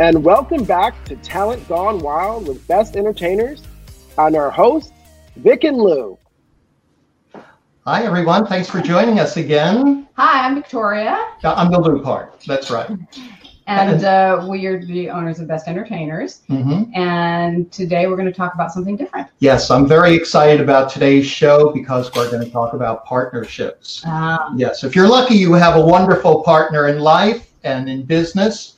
[0.00, 3.62] and welcome back to Talent Gone Wild with Best Entertainers
[4.16, 4.92] and our hosts,
[5.36, 6.16] Vic and Lou.
[7.84, 8.46] Hi, everyone.
[8.46, 10.08] Thanks for joining us again.
[10.14, 11.26] Hi, I'm Victoria.
[11.42, 12.40] I'm the Lou part.
[12.46, 12.88] That's right.
[13.66, 16.42] And uh, we are the owners of Best Entertainers.
[16.46, 19.28] hmm And today we're going to talk about something different.
[19.40, 24.04] Yes, I'm very excited about today's show because we're going to talk about partnerships.
[24.06, 28.77] Um, Yes, if you're lucky, you have a wonderful partner in life and in business.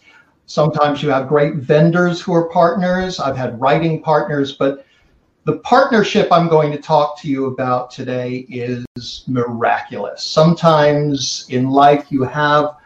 [0.51, 3.21] Sometimes you have great vendors who are partners.
[3.21, 4.85] I've had writing partners, but
[5.45, 10.25] the partnership I'm going to talk to you about today is miraculous.
[10.25, 12.79] Sometimes in life, you have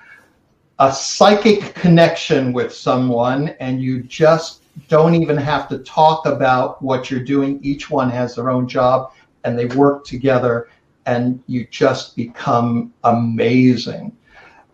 [0.79, 7.11] a psychic connection with someone and you just don't even have to talk about what
[7.11, 7.61] you're doing.
[7.63, 10.69] Each one has their own job and they work together
[11.07, 14.15] and you just become amazing.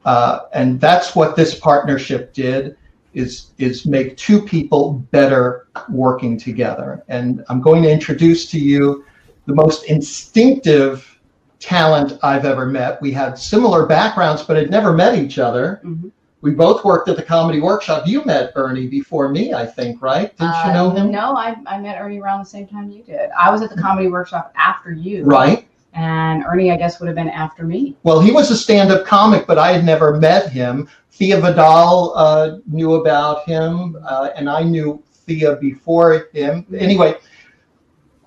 [0.05, 2.77] Uh, and that's what this partnership did
[3.15, 7.03] is is make two people better working together.
[7.09, 9.05] And I'm going to introduce to you
[9.47, 11.19] the most instinctive
[11.59, 13.01] talent I've ever met.
[13.03, 15.81] We had similar backgrounds, but had never met each other.
[15.85, 16.11] Mhm.
[16.43, 18.07] We both worked at the comedy workshop.
[18.07, 20.35] You met Ernie before me, I think, right?
[20.39, 21.11] Didn't you uh, know him?
[21.11, 23.29] No, I, I met Ernie around the same time you did.
[23.39, 25.25] I was at the comedy workshop after you.
[25.25, 25.67] Right.
[25.93, 27.97] And Ernie, I guess, would have been after me.
[28.05, 30.89] Well, he was a stand-up comic, but I had never met him.
[31.11, 36.65] Thea Vidal uh, knew about him, uh, and I knew Thea before him.
[36.77, 37.17] Anyway,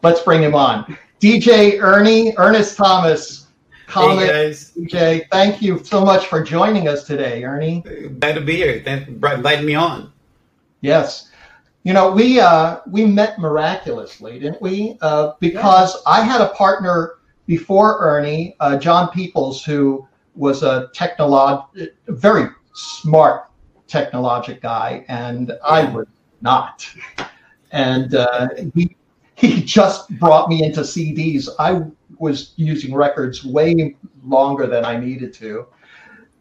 [0.02, 0.98] let's bring him on.
[1.22, 3.44] DJ Ernie, Ernest Thomas,
[3.94, 5.22] Hey guys, DJ.
[5.32, 7.82] Thank you so much for joining us today, Ernie.
[8.20, 8.82] glad to be here.
[8.84, 10.12] Thanks for inviting me on.
[10.82, 11.30] Yes.
[11.84, 14.98] You know, we uh, we met miraculously, didn't we?
[15.02, 21.68] Uh, because I had a partner before Ernie, uh, John Peoples, who was a technolog,
[22.08, 23.50] very smart
[23.88, 26.08] technologic guy, and I was
[26.42, 26.88] not.
[27.72, 28.96] And uh, he
[29.36, 31.50] he just brought me into CDs.
[31.60, 31.82] I
[32.18, 35.66] was using records way longer than I needed to,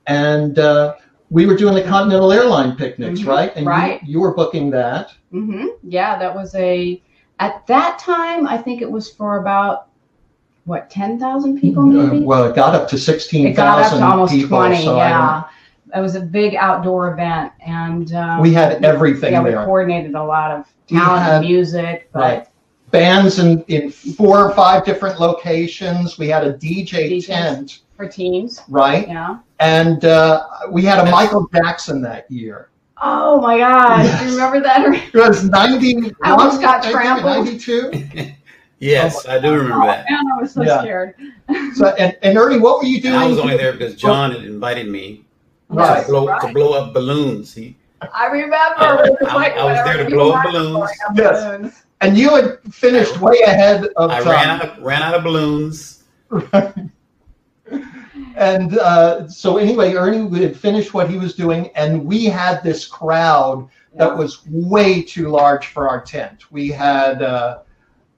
[0.06, 0.94] and uh,
[1.30, 3.26] we were doing the Continental Airline picnics, Mhm.
[3.26, 3.52] right?
[3.56, 4.00] And you- Right.
[4.04, 5.12] You, were booking that.
[5.30, 7.02] hmm Yeah, that was a,
[7.40, 9.86] at that time, I think it was for about,
[10.64, 14.06] what, 10,000 people Uh, well, it got up to sixteen it got up thousand to
[14.06, 14.58] almost people.
[14.58, 15.42] 20, so I yeah.
[15.94, 17.52] It was a big outdoor event.
[17.66, 19.64] And um, don't- we had everything yeah, we there.
[19.64, 22.08] coordinated a lot of We talent had- and music.
[22.12, 22.48] But Right.
[22.92, 26.18] Bands in, in four or five different locations.
[26.18, 27.26] We had a DJ DJs.
[27.26, 29.08] tent, for teams, right?
[29.08, 29.38] yeah.
[29.60, 32.68] And uh, we had a Michael Jackson that year.
[33.00, 34.04] Oh my God!
[34.04, 34.20] Yes.
[34.20, 34.94] Do you remember that?
[34.94, 36.12] It was ninety.
[36.22, 37.46] I almost got trampled.
[37.46, 37.90] Ninety-two.
[38.82, 40.04] Yes, I do remember that.
[40.10, 40.80] Man, I was so Yeah.
[40.80, 41.14] scared.
[41.74, 43.14] So, and, and Ernie, what were you doing?
[43.14, 45.24] And I was only there because John had invited me
[45.68, 46.00] Right.
[46.04, 46.40] to blow Right.
[46.40, 47.54] to blow up balloons.
[47.54, 47.76] He,
[48.12, 48.56] I remember.
[48.78, 50.90] I- it was I- like I was there to blow up balloons.
[51.08, 51.44] up Yes.
[51.44, 51.82] balloons.
[52.00, 54.28] And you had finished way ahead of I time.
[54.32, 56.02] ran out of, ran out of balloons.
[58.36, 62.84] and uh, so anyway, Ernie had finished what he was doing, and we had this
[62.86, 66.50] crowd that was way too large for our tent.
[66.50, 67.58] We had uh,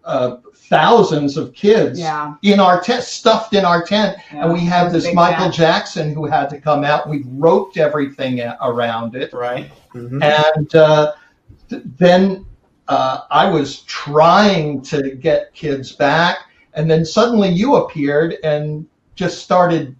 [0.05, 2.35] uh, thousands of kids Yeah.
[2.43, 4.45] in our tent, stuffed in our tent, yeah.
[4.45, 5.55] and we It had this Michael event.
[5.55, 7.09] Jackson who had to come out.
[7.09, 9.71] We roped everything around it, Right.
[9.95, 10.23] Mhm.
[10.23, 11.13] and uh,
[11.71, 12.45] th- then
[12.89, 16.37] uh, I was trying to get kids back,
[16.75, 19.97] and then suddenly you appeared and just started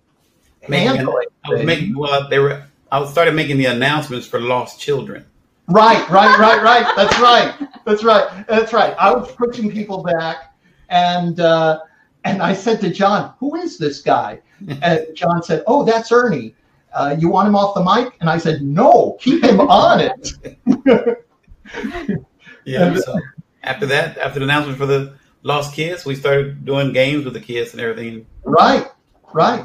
[0.69, 1.27] Making handling.
[1.45, 2.63] I was making well, they were.
[2.91, 5.25] I started making the announcements for lost children.
[5.69, 6.93] Right, right, right, right.
[6.97, 7.69] That's right.
[7.85, 8.47] That's right.
[8.47, 8.95] That's right.
[8.99, 10.55] I was pushing people back,
[10.91, 11.81] and uh,
[12.25, 14.41] and I said to John, "Who is this guy?"
[14.83, 16.55] And John said, "Oh, that's Ernie.
[16.93, 20.37] Uh, you want him off the mic?" And I said, "No, keep him on it."
[22.65, 22.95] Yeah.
[22.97, 23.21] So
[23.63, 27.41] after that, after the announcement for the lost kids, we started doing games with the
[27.41, 28.27] kids and everything.
[28.43, 28.87] Right,
[29.33, 29.65] right.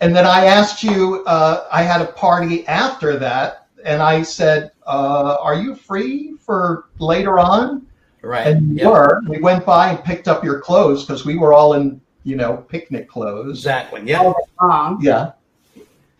[0.00, 1.24] And then I asked you.
[1.24, 6.86] Uh, I had a party after that, and I said, uh, "Are you free for
[6.98, 7.86] later on?"
[8.22, 8.46] Right.
[8.46, 8.90] And you Yep.
[8.92, 9.20] were.
[9.28, 12.58] We went by and picked up your clothes because we were all in, you know,
[12.68, 13.58] picnic clothes.
[13.58, 14.02] Exactly.
[14.04, 14.20] Yeah.
[14.22, 14.98] All wrong.
[15.02, 15.32] Yeah.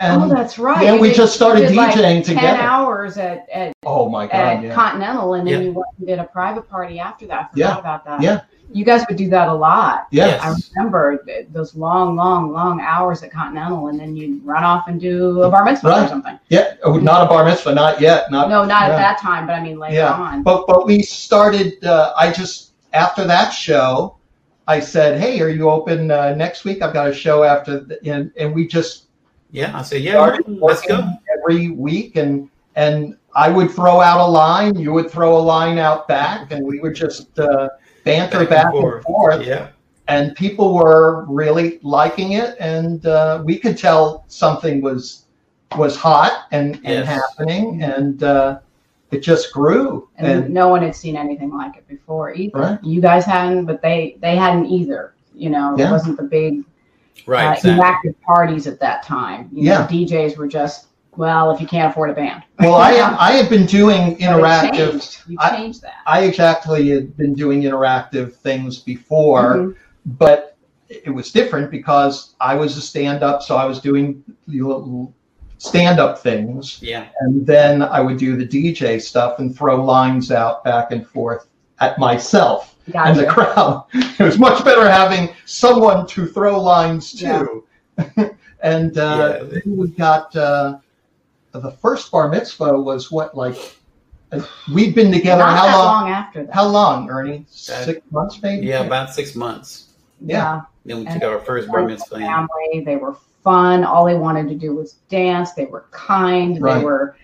[0.01, 0.81] oh, that's right.
[0.81, 2.59] then You we did- just started you did like DJing 10 together.
[2.61, 4.75] hours at, at, oh my god, at yeah.
[4.75, 5.61] Continental, and then Yeah.
[5.61, 7.39] you went and did a private party after that.
[7.39, 7.79] I forgot Yeah.
[7.79, 8.21] about that.
[8.21, 8.41] Yeah.
[8.73, 10.07] You guys would do that a lot.
[10.11, 10.27] Yeah.
[10.27, 10.43] Yes.
[10.43, 15.01] I remember those long, long, long hours at Continental, and then you'd run off and
[15.01, 16.39] do a bar mitzvah or something.
[16.49, 16.75] Yeah.
[16.83, 18.31] Oh, not a bar mitzvah, not yet.
[18.31, 18.95] Not No, not yeah.
[18.95, 20.13] at that time, but I mean later Yeah.
[20.13, 20.43] on.
[20.43, 24.17] But but we started uh, I just after that show
[24.69, 26.83] I said, "Hey, are you open uh, next week?
[26.83, 29.07] I've got a show after the, and and we just
[29.51, 29.77] Yeah.
[29.77, 31.07] I said, yeah, let's go.
[31.39, 35.79] every week and and I would throw out a line, you would throw a line
[35.79, 37.69] out back, and we would just uh,
[38.05, 39.47] banter back, and forth.
[39.47, 39.69] Yeah.
[40.09, 45.25] And people were really liking it, and uh, we could tell something was
[45.79, 48.59] was hot and, and happening, and uh,
[49.11, 50.09] it just grew.
[50.17, 52.59] and, And, no one had seen anything like it before either.
[52.59, 52.79] Right.
[52.85, 55.15] You guys hadn't, but they they hadn't either.
[55.35, 55.89] You know, Yeah.
[55.89, 56.65] it wasn't the big
[57.27, 57.47] Right.
[57.49, 57.71] uh, exactly.
[58.11, 59.49] interactive parties at that time.
[59.53, 59.79] You Yeah.
[59.79, 62.43] know, DJs were just well, if you can't afford a band.
[62.61, 65.23] well, I I had been doing interactive.
[65.29, 65.97] You I- changed that.
[66.07, 69.57] I exactly had been doing interactive things before.
[69.57, 69.77] Mhm.
[70.05, 70.57] but
[70.89, 75.15] it was different because I was a stand up, so I was doing little
[75.59, 77.05] stand up things, Yeah.
[77.21, 81.47] and then I would do the DJ stuff and throw lines out back and forth
[81.81, 83.85] at myself and the crowd.
[83.95, 87.63] It was much better having someone to throw lines to.
[88.63, 89.45] and uh, Yeah.
[89.51, 90.79] then we got uh,
[91.61, 93.57] the first bar mitzvah was what like
[94.33, 94.41] uh,
[94.75, 96.03] we'd been together Not how that long?
[96.05, 96.55] long after that.
[96.55, 97.45] How long, Ernie?
[97.49, 98.67] Six months, maybe.
[98.67, 98.85] Yeah.
[98.85, 99.91] About six months.
[100.25, 100.63] yeah.
[100.85, 102.19] Then we And took our first bar mitzvah.
[102.19, 102.83] family.
[102.85, 103.15] They were
[103.45, 103.85] fun.
[103.85, 105.53] All they wanted to do was dance.
[105.53, 106.61] They were kind.
[106.61, 106.79] Right.
[106.79, 107.17] They were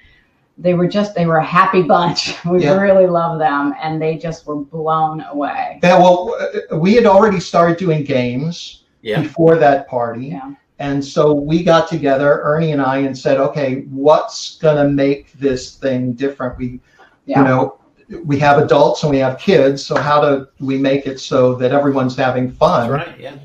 [0.60, 2.34] they were just they were a happy bunch.
[2.44, 2.78] We Yeah.
[2.80, 5.78] really loved them, and they just were blown away.
[5.82, 6.36] Yeah, well,
[6.72, 9.22] uh, we had already started doing games Yeah.
[9.22, 10.26] before that party.
[10.26, 10.52] Yeah.
[10.78, 15.32] And so we got together, Ernie and I, and said, okay, what's going to make
[15.32, 16.56] this thing different?
[16.56, 16.80] We,
[17.26, 17.40] Yeah.
[17.40, 17.78] you know,
[18.25, 19.84] we have adults and we have kids.
[19.84, 22.90] So how do we make it so that everyone's having fun?
[22.90, 23.20] That's right.
[23.20, 23.36] Yeah.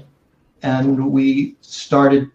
[0.61, 2.29] And we started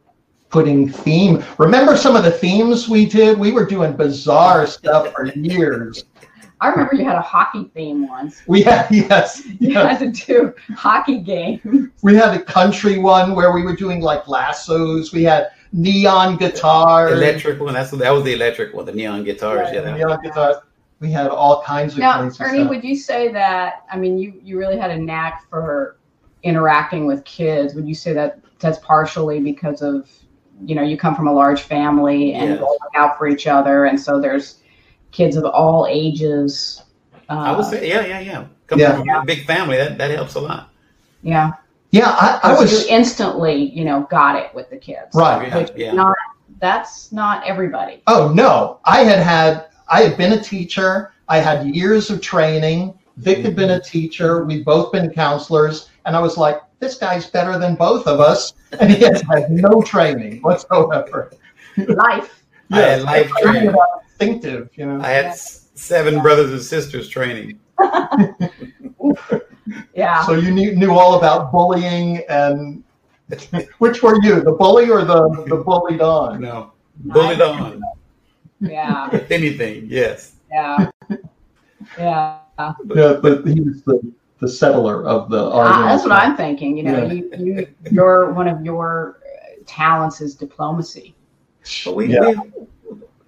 [0.51, 1.45] putting theme.
[1.59, 3.39] Remember some of the themes we did?
[3.39, 6.05] We were doing bizarre stuff for years.
[6.61, 8.43] I remember you had a hockey theme once.
[8.47, 10.01] We had, yes, You yes.
[10.01, 11.93] had to do hockey game.
[12.03, 15.13] We had a country one where we were doing like lassos.
[15.13, 17.13] We had neon guitars.
[17.13, 17.75] Electric one.
[17.75, 18.87] That's that was the electric one.
[18.87, 19.69] The neon guitars.
[19.73, 19.83] Yeah.
[19.83, 20.57] the neon guitars.
[21.01, 22.71] We had all kinds of Now, crazy Ernie, stuff.
[22.71, 23.85] would you say that?
[23.93, 25.97] I mean, you you really had a knack for
[26.43, 27.75] interacting with kids.
[27.75, 30.11] Would you say that that's partially because of
[30.65, 32.59] you know you come from a large family and Yes.
[32.59, 34.58] you look out for each other, and so there's
[35.13, 36.83] kids of all ages.
[37.29, 38.45] Uh, I would say, yeah, yeah, yeah.
[38.67, 38.97] Coming Yeah.
[38.99, 40.71] from a big family, that, that helps a lot.
[41.23, 41.53] yeah.
[41.91, 45.15] yeah, I, I was you instantly, you know, got it with the kids.
[45.15, 45.49] right.
[45.49, 45.93] Yeah, Which yeah.
[45.93, 46.17] not
[46.61, 48.03] that's not everybody.
[48.07, 51.13] Oh no, I had had I had been a teacher.
[51.29, 52.99] I had years of training.
[53.17, 54.45] Vic had been a teacher.
[54.45, 58.53] We'd both been counselors, and I was like, this guy's better than both of us,
[58.81, 61.33] and he has had no training whatsoever.
[61.77, 62.38] Life.
[62.71, 63.75] I had life it's training.
[64.21, 65.01] instinctive, you know.
[65.01, 67.59] I had s- seven brothers and sisters training.
[69.95, 70.25] Yeah.
[70.25, 72.83] So you knew, knew all about bullying and
[73.79, 76.41] which were you, the bully or the the bullied on?
[76.41, 77.83] No, bullied on.
[78.61, 79.11] yeah.
[79.13, 80.37] If anything, yes.
[80.51, 80.91] Yeah.
[81.99, 82.39] Yeah.
[82.59, 84.01] Yeah, but he was the,
[84.41, 85.89] the settler of the Ah, argument.
[85.91, 86.77] that's what I'm thinking.
[86.79, 87.13] You know, Yeah.
[87.13, 91.15] you, you, your one of your uh, talents is diplomacy.
[91.85, 92.31] But we, Yeah.
[92.31, 92.41] we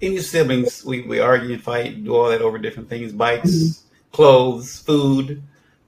[0.03, 4.13] any siblings, we, we argue and fight, do all that over different things, bikes, Mm-hmm.
[4.17, 5.43] clothes, food.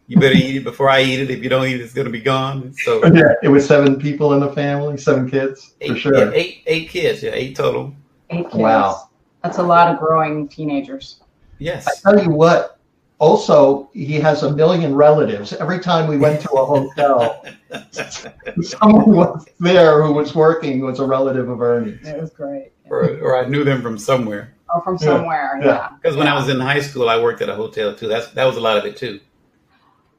[0.06, 1.30] You better eat it before I eat it.
[1.30, 2.74] If you don't eat it, it's gonna be gone.
[2.84, 6.14] So Yeah, it was seven people in the family, seven kids for eight, sure.
[6.18, 7.94] yeah, eight eight kids, yeah, eight total.
[8.30, 8.54] Eight kids.
[8.56, 9.08] Wow.
[9.42, 11.20] That's a lot of growing teenagers.
[11.58, 11.86] Yes.
[11.86, 12.78] I tell you what.
[13.18, 15.52] Also, he has a million relatives.
[15.52, 17.44] Every time we went to a hotel,
[18.62, 22.06] someone was there who was working was a relative of Ernie's.
[22.06, 22.72] It was great.
[22.90, 24.54] or, or I knew them from somewhere.
[24.74, 25.06] Oh, from Yeah.
[25.06, 25.58] somewhere.
[25.60, 25.66] Yeah.
[25.66, 25.88] Yeah.
[26.00, 28.08] Because when I was in high school, I worked at a hotel too.
[28.08, 29.20] That's that was a lot of it too.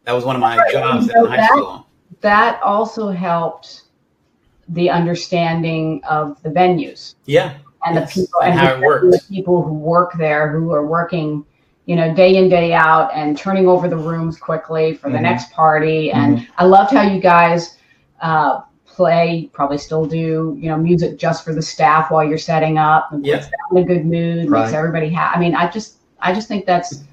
[0.06, 1.88] That was one of my Right, jobs so in high that- school.
[2.22, 3.84] That also helped
[4.70, 7.56] the understanding of the venues Yeah,
[7.86, 10.86] and Yes, the people and and how it the people who work there who are
[10.86, 11.46] working
[11.86, 15.22] you know day in day out and turning over the rooms quickly for the Mhm.
[15.24, 17.78] next party and i loved how you guys
[18.22, 22.78] uh, play probably still do you know music just for the staff while you're setting
[22.78, 23.38] up and Yeah.
[23.38, 24.62] puts them in a good mood Right.
[24.62, 27.04] makes everybody happy i mean i just i just think that's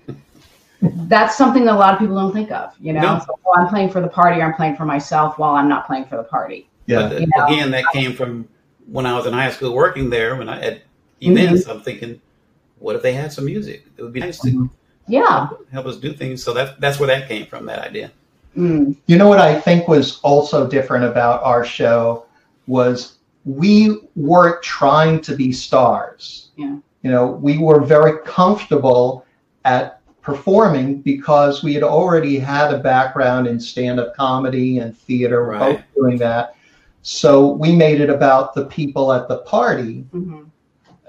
[0.83, 3.19] that's something that a lot of people don't think of you know No.
[3.27, 5.87] so, well, i'm playing for the party or i'm playing for myself while i'm not
[5.87, 7.09] playing for the party Yeah.
[7.09, 8.49] But You again, that came from
[8.91, 10.35] when I was in high school working there.
[10.35, 10.83] When I had
[11.21, 12.21] events, I'm thinking,
[12.81, 13.87] what if they had some music?
[13.97, 14.71] It would be nice to Mhm.
[15.07, 16.43] yeah help us do things.
[16.43, 17.67] So that that's where that came from.
[17.67, 18.11] That idea.
[18.57, 18.97] Mm.
[19.07, 22.25] You know what I think was also different about our show
[22.67, 26.51] was we weren't trying to be stars.
[26.57, 26.77] Yeah.
[27.03, 29.25] You know, we were very comfortable
[29.65, 35.53] at performing because we had already had a background in stand-up comedy and theater, we're
[35.53, 35.77] Right.
[35.77, 36.55] both doing that.
[37.03, 40.45] So we made it about the people at the party Mhm.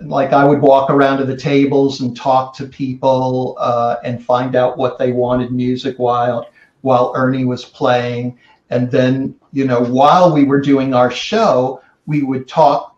[0.03, 4.55] Like I would walk around to the tables and talk to people uh, and find
[4.55, 6.47] out what they wanted music while
[6.81, 8.39] while Ernie was playing.
[8.69, 12.97] And then, you know, while we were doing our show, we would talk,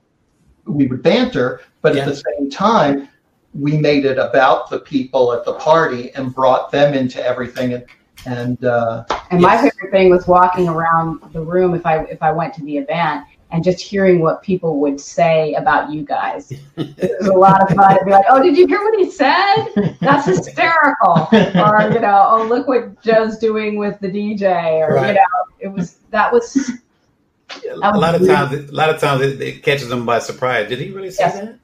[0.65, 2.03] we would banter, but Yeah.
[2.03, 3.09] at the same time,
[3.53, 7.73] we made it about the people at the party and brought them into everything.
[7.73, 7.85] And,
[8.25, 9.73] and uh, And my Yes.
[9.73, 13.25] favorite thing was walking around the room if I if I went to the event
[13.53, 16.51] and just hearing what people would say about you guys.
[16.77, 19.09] It was a lot of fun to be like, "Oh, did you hear what he
[19.09, 19.95] said?
[20.01, 24.45] That's hysterical!" Or you know, "Oh, look what Joe's doing with the DJ,"
[24.87, 26.71] or you know, it was that was
[27.71, 30.67] a lot of times, a lot of times it, it catches them by surprise.
[30.69, 31.35] Did he really say Yes.
[31.35, 31.59] that?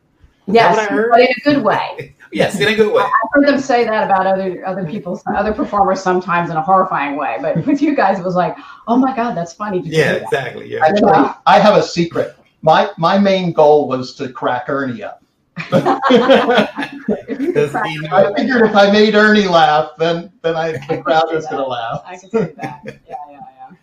[0.47, 1.09] Yes, that what I heard?
[1.11, 2.15] but in a good way.
[2.31, 3.03] Yes, in a good way.
[3.03, 7.15] I've heard them say that about other other people, other performers sometimes in a horrifying
[7.15, 8.55] way, but with you guys, it was like,
[8.87, 10.67] "Oh my God, that's funny." Did Yeah, that?" exactly.
[10.71, 10.85] Yeah.
[10.85, 11.33] actually, Yeah.
[11.45, 12.35] I have a secret.
[12.61, 15.23] My my main goal was to crack Ernie up.
[17.27, 18.15] If you could Does crack he them know?
[18.17, 21.67] I figured if I made Ernie laugh, then then I the crowd was going to
[21.67, 22.03] laugh.
[22.05, 22.81] I can see that.
[22.85, 23.75] Yeah, yeah, yeah.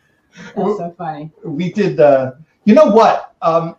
[0.55, 1.31] That's so funny.
[1.45, 1.99] We did.
[2.01, 2.33] Uh,
[2.65, 3.35] you know what?
[3.43, 3.77] Um,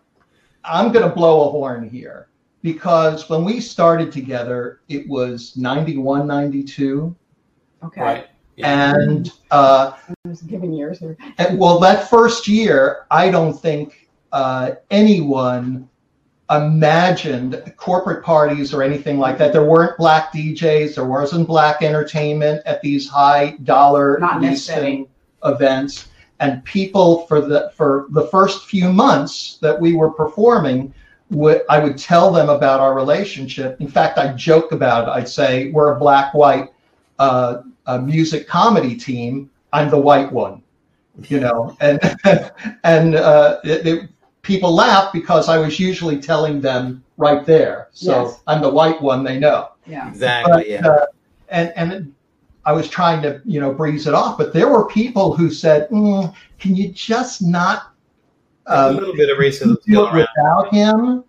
[0.64, 2.27] I'm going to blow a horn here
[2.62, 7.14] because when we started together, it was 91, 92,
[7.84, 8.00] Okay.
[8.00, 8.26] Right.
[8.56, 8.92] Yeah.
[8.92, 11.16] and uh, I was giving years here.
[11.38, 15.88] and, well, that first year, I don't think uh, anyone
[16.50, 19.52] imagined corporate parties or anything like that.
[19.52, 20.96] There weren't black DJs.
[20.96, 25.06] There wasn't black entertainment at these high dollar Not in leasing
[25.44, 26.08] events.
[26.40, 30.94] And people for the for the first few months that we were performing,
[31.30, 33.80] would I would tell them about our relationship.
[33.80, 35.10] In fact, I joke about it.
[35.10, 36.70] I'd say we're a black white
[37.18, 39.50] uh, a music comedy team.
[39.72, 40.62] I'm the white one,
[41.28, 42.00] you know, and
[42.84, 44.10] and uh, it, it,
[44.42, 47.88] people laugh because I was usually telling them right there.
[47.92, 48.40] So Yes.
[48.46, 49.24] I'm the white one.
[49.24, 49.70] They know.
[49.86, 50.08] Yeah.
[50.08, 50.52] Exactly.
[50.52, 50.86] But, Yeah.
[50.86, 51.06] uh,
[51.50, 52.14] and and
[52.64, 55.88] I was trying to you know breeze it off, but there were people who said,
[55.90, 57.92] mm, "Can you just not
[58.68, 60.28] a um, little bit of racism do still it around.
[60.36, 61.24] without him?"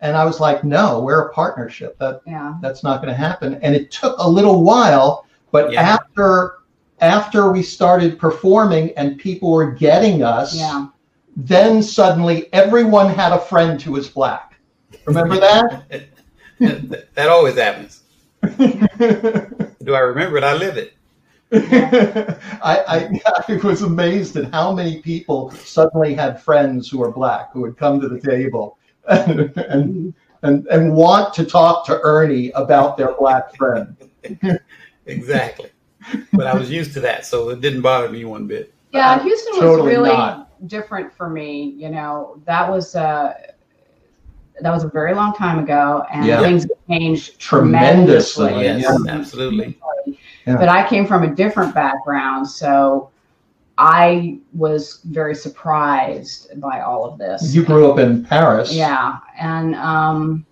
[0.00, 1.98] And I was like, "No, we're a partnership.
[1.98, 2.54] That Yeah.
[2.62, 5.80] that's not going to happen." And it took a little while, but Yeah.
[5.82, 6.54] after
[7.00, 10.86] after we started performing and people were getting us, Yeah.
[11.36, 14.58] then suddenly everyone had a friend who was black.
[15.06, 15.84] Remember that?
[16.58, 18.02] that, that always happens.
[18.58, 20.44] Do I remember it?
[20.44, 20.92] I live it.
[21.52, 27.52] I, I, I was amazed at how many people suddenly had friends who were black
[27.52, 28.78] who would come to the table
[29.08, 33.96] and, and, and, and want to talk to Ernie about their black friend.
[35.06, 35.70] Exactly.
[36.32, 38.72] But I was used to that, so it didn't bother me one bit.
[38.92, 40.66] Yeah, Houston was totally really not.
[40.66, 41.74] different for me.
[41.76, 43.34] You know, that was uh,
[44.60, 46.40] that was a very long time ago, and Yeah.
[46.40, 48.82] things changed Tremendously, tremendously.
[48.82, 49.12] yes, yeah.
[49.12, 49.78] absolutely.
[50.48, 50.56] Yeah.
[50.56, 53.10] But I came from a different background, so
[53.76, 57.54] I was very surprised by all of this.
[57.54, 58.72] You grew up in Paris.
[58.72, 60.46] Yeah, and um,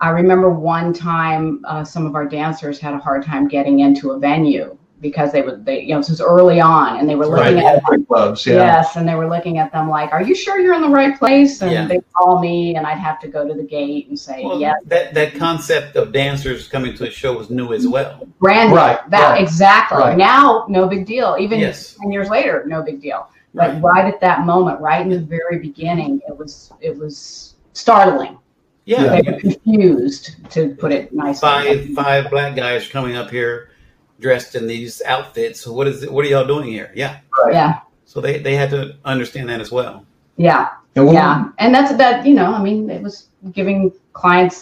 [0.00, 4.10] I remember one time uh, some of our dancers had a hard time getting into
[4.10, 7.28] a venue because they were they you know this was early on and they were
[7.30, 8.54] Right, looking at country clubs, yeah.
[8.56, 11.16] yes and they were looking at them like are you sure you're in the right
[11.18, 11.86] place and Yeah.
[11.86, 14.80] they'd call me and I'd have to go to the gate and say Well, yes
[14.86, 18.26] that that concept of dancers coming to a show was new as well.
[18.40, 18.76] brand new.
[18.76, 20.16] Right, that right, exactly right.
[20.16, 21.96] now no big deal even Yes.
[22.02, 23.82] 10 years later no big deal but Right.
[23.82, 28.36] right at that moment right in the very beginning it was it was startling
[28.84, 29.20] Yeah.
[29.20, 33.70] they were confused to put it nicely Five five black guys coming up here
[34.20, 35.60] dressed in these outfits.
[35.60, 36.12] So what is it?
[36.12, 36.90] What are y'all doing here?
[36.94, 37.18] Yeah.
[37.50, 40.04] yeah So they, they had to understand that as well.
[40.36, 44.58] yeah And we- yeah and that's that you know i mean it was giving clients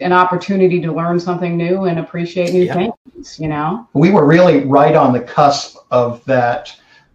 [0.00, 2.74] an opportunity to learn something new and appreciate new Yeah.
[2.74, 6.62] things you know we were really right on the cusp of that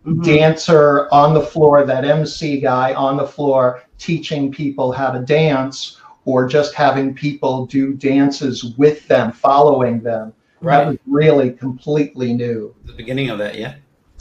[0.05, 0.21] Mhm.
[0.25, 5.95] dancer on the floor, that MC guy on the floor teaching people how to dance
[6.25, 10.33] or just having people do dances with them, following them.
[10.63, 12.73] That was really completely new.
[12.85, 13.75] The beginning of that, yeah.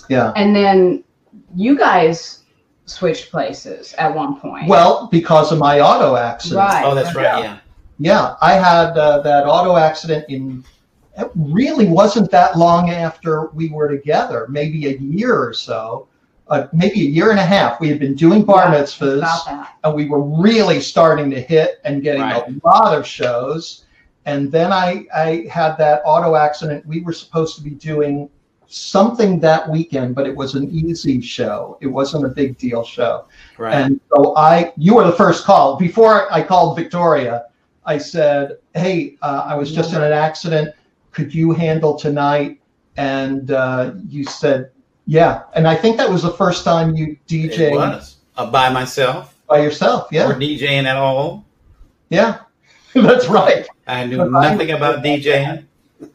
[0.09, 0.33] Yeah.
[0.37, 1.05] and then
[1.55, 2.41] you guys
[2.87, 6.59] switched places at one point Well, because of my auto accident.
[6.59, 6.85] Right.
[6.85, 7.43] Oh, that's right.
[7.43, 7.59] Yeah.
[7.99, 10.65] Yeah, I had uh, that auto accident in.
[11.17, 16.09] It really wasn't that long after we were together, maybe a year or so,
[16.49, 17.81] uh, maybe a year and a half.
[17.81, 19.19] We had been doing bar Yeah, mitzvahs.
[19.19, 22.43] about that and we were really starting to hit and getting Right.
[22.49, 23.85] a lot of shows.
[24.25, 26.87] And then I, I had that auto accident.
[26.87, 28.31] We were supposed to be doing
[28.69, 31.77] something that weekend, but it was an easy show.
[31.81, 33.27] It wasn't a big deal show.
[33.59, 33.75] Right.
[33.75, 35.77] And so I, you were the first call.
[35.77, 37.47] Before I called Victoria,
[37.85, 40.75] I said, "Hey, uh, I was just in an accident.
[41.11, 42.61] Could you handle tonight?"
[42.97, 44.71] And uh, you said,
[45.07, 49.35] "Yeah." And I think that was the first time you DJ was uh, by myself
[49.49, 50.11] by yourself.
[50.13, 51.45] or Yeah, DJing at all.
[52.09, 52.41] yeah,
[52.95, 53.67] that's right.
[53.87, 55.65] I knew But I- nothing about DJing.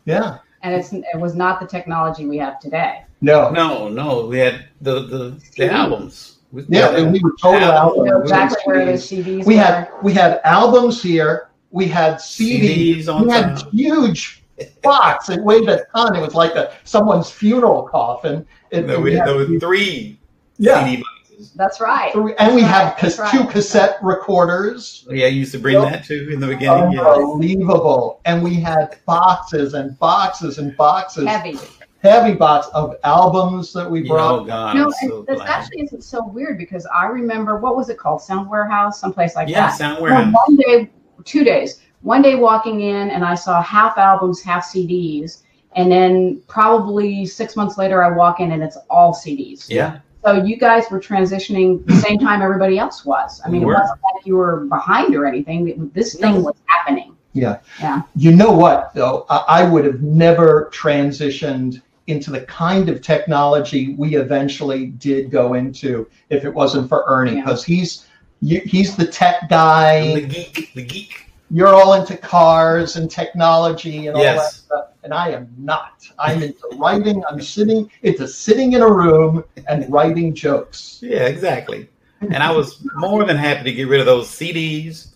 [0.06, 3.04] Yeah, And it's it was not the technology we have today.
[3.22, 6.38] no, No, no, we had the the, the albums.
[6.52, 7.80] We- yeah, and we were total Albums.
[7.98, 8.06] album.
[8.06, 9.62] You know exactly where We- CDs We were.
[9.62, 11.50] had we had albums here.
[11.72, 13.04] We had CDs.
[13.06, 13.72] CDs on we had time.
[13.72, 14.44] huge
[14.84, 15.30] box.
[15.30, 16.16] It weighed a ton.
[16.16, 18.46] It was like a someone's funeral coffin.
[18.72, 20.18] It, There, we we, had there were three
[20.58, 21.17] yeah, CD boxes.
[21.56, 22.12] That's right.
[22.14, 23.32] three- and we had That's cas- right.
[23.32, 25.06] two cassette recorders.
[25.10, 26.94] Yeah, I used to bring that too in the beginning.
[26.94, 27.02] Yeah.
[27.02, 28.20] Unbelievable.
[28.26, 31.58] And we had boxes and boxes and boxes, Heavy.
[32.02, 34.40] heavy box of albums that we oh, brought.
[34.40, 35.50] oh God, no, I'm so this glad.
[35.50, 38.22] actually isn't so weird because I remember what was it called?
[38.22, 39.78] Sound Warehouse, someplace like yeah, that.
[39.78, 40.34] Sound Well, Warehouse.
[40.48, 40.90] one day,
[41.24, 41.82] two days.
[42.02, 45.44] One day walking in and I saw half albums, half CDs.
[45.76, 49.70] And then probably six months later, I walk in and it's all CDs.
[49.70, 53.42] Yeah, So you guys were transitioning the same time everybody else was.
[53.46, 55.90] I mean, We it wasn't like you were behind or anything.
[55.94, 57.16] This thing was happening.
[57.32, 57.60] Yeah.
[57.80, 58.02] Yeah.
[58.16, 59.26] You know what, though?
[59.30, 65.54] I, I would have never transitioned into the kind of technology we eventually did go
[65.54, 67.42] into if it wasn't for Ernie, Yeah.
[67.46, 68.08] because he's
[68.42, 70.14] he's the tech I'm guy.
[70.16, 71.27] the geek, the geek.
[71.50, 76.06] You're all into cars and technology and all that stuff, and I am not.
[76.20, 77.24] I'm into writing.
[77.30, 81.00] I'm sitting into sitting in a room and writing jokes.
[81.02, 81.88] Yeah, exactly.
[82.22, 85.14] And I was more than happy to get rid of those CDs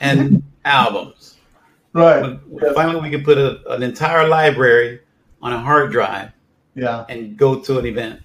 [0.00, 1.36] and albums.
[1.94, 2.38] Right.
[2.48, 5.00] When finally, we could put a, an entire library
[5.40, 6.30] on a hard drive
[6.74, 7.04] Yeah.
[7.08, 8.22] and go to an event.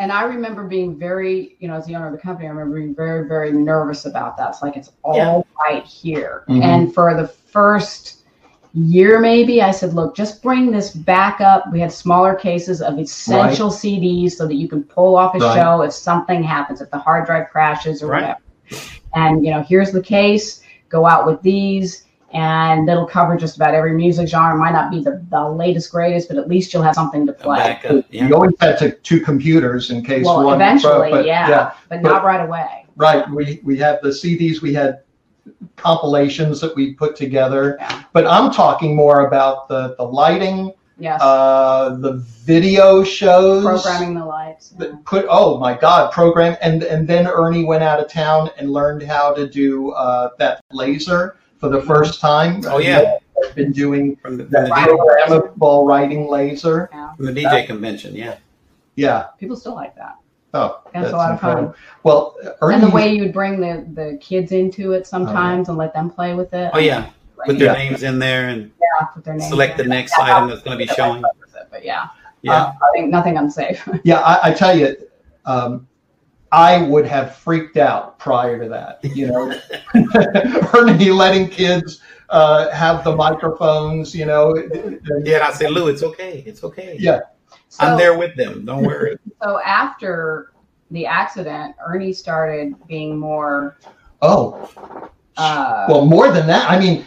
[0.00, 2.76] And I remember being very, you know, as the owner of the company, I remember
[2.76, 4.48] being very, very nervous about that.
[4.48, 5.42] It's like it's all Yeah.
[5.62, 6.44] right here.
[6.48, 6.62] Mhm.
[6.62, 8.22] And for the first
[8.72, 11.70] year, maybe, I said, look, just bring this back up.
[11.70, 15.54] We had smaller cases of essential CDs so that you can pull off a Right.
[15.54, 18.22] show if something happens, if the hard drive crashes or Right.
[18.22, 18.40] whatever.
[19.14, 22.06] And, you know, here's the case, go out with these.
[22.32, 24.56] And it'll cover just about every music genre.
[24.56, 27.58] Might not be the, the latest, greatest, but at least you'll have something to play.
[27.58, 28.04] backup.
[28.10, 28.28] Yeah.
[28.28, 32.02] You always had to two computers in case Well, one eventually, broke, but yeah, but
[32.02, 32.86] not right away.
[32.96, 33.28] Right.
[33.30, 34.60] We we have the CDs.
[34.62, 35.00] We had
[35.76, 37.76] compilations that we put together.
[37.80, 38.02] Yeah.
[38.12, 41.20] But I'm talking more about the the lighting, Yes.
[41.22, 44.72] uh, the video shows, Programming the lights.
[44.78, 44.86] yeah.
[44.88, 48.70] that Put oh my God, program and and then Ernie went out of town and
[48.70, 52.62] learned how to do uh, that laser for the first time.
[52.66, 53.18] Oh, yeah.
[53.46, 54.88] I've been doing From the, from that the, Right.
[55.58, 56.88] DJ, writing laser.
[56.92, 57.14] Yeah.
[57.14, 58.14] from the DJ convention.
[58.14, 58.36] Yeah.
[58.96, 59.26] Yeah.
[59.38, 60.16] People still like that.
[60.52, 61.72] Oh, That's a lot of fun.
[62.02, 62.74] Well, Ernie.
[62.74, 66.10] And the way you would bring the, the kids into it sometimes and let them
[66.10, 66.70] play with it.
[66.74, 67.10] Oh, yeah.
[67.46, 67.72] Put their Yeah.
[67.90, 70.76] names in there and Yeah, put their names select the next Yeah, item that's going
[70.76, 71.22] to be showing.
[71.70, 72.08] But yeah,
[72.42, 72.52] Yeah.
[72.52, 73.88] uh, I think nothing unsafe.
[74.02, 74.96] Yeah, I, I tell you,
[75.46, 75.86] um,
[76.52, 78.98] I would have freaked out prior to that.
[79.16, 79.60] You know,
[80.74, 84.14] Ernie letting kids uh, have the microphones.
[84.14, 85.36] You know, and- Yeah.
[85.36, 86.42] And I say, Lou, it's okay.
[86.46, 86.96] It's okay.
[86.98, 87.20] Yeah.
[87.68, 88.64] So, I'm there with them.
[88.64, 89.16] Don't worry.
[89.42, 90.52] So after
[90.90, 93.76] the accident, Ernie started being more.
[94.22, 94.68] oh,
[95.36, 96.68] Uh, well, more than that.
[96.70, 97.06] I mean,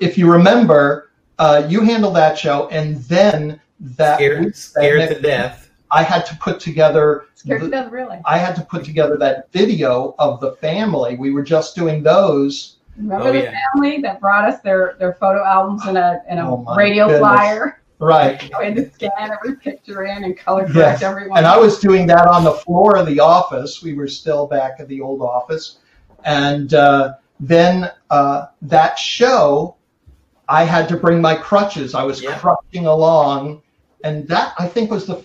[0.00, 5.61] if you remember, uh, you handled that show, and then that Scared, scared to death.
[5.92, 7.26] I had to put together.
[7.34, 8.18] scared to the- death, really.
[8.24, 11.16] I had to put together that video of the family.
[11.16, 12.76] We were just doing those.
[12.96, 13.54] Remember Oh, the yeah.
[13.74, 17.20] family that brought us their, their photo albums in a in a Oh, radio goodness.
[17.20, 17.80] flyer?
[17.98, 18.42] Right.
[18.58, 21.02] We had to scan every picture in and color correct Yes.
[21.02, 21.38] everyone.
[21.38, 23.82] And I was doing that on the floor of the office.
[23.82, 25.78] We were still back at the old office.
[26.24, 29.76] And uh, then uh, that show,
[30.48, 31.94] I had to bring my crutches.
[31.94, 32.38] I was Yeah.
[32.38, 33.62] crutching along.
[34.04, 35.24] And that, I think, was the,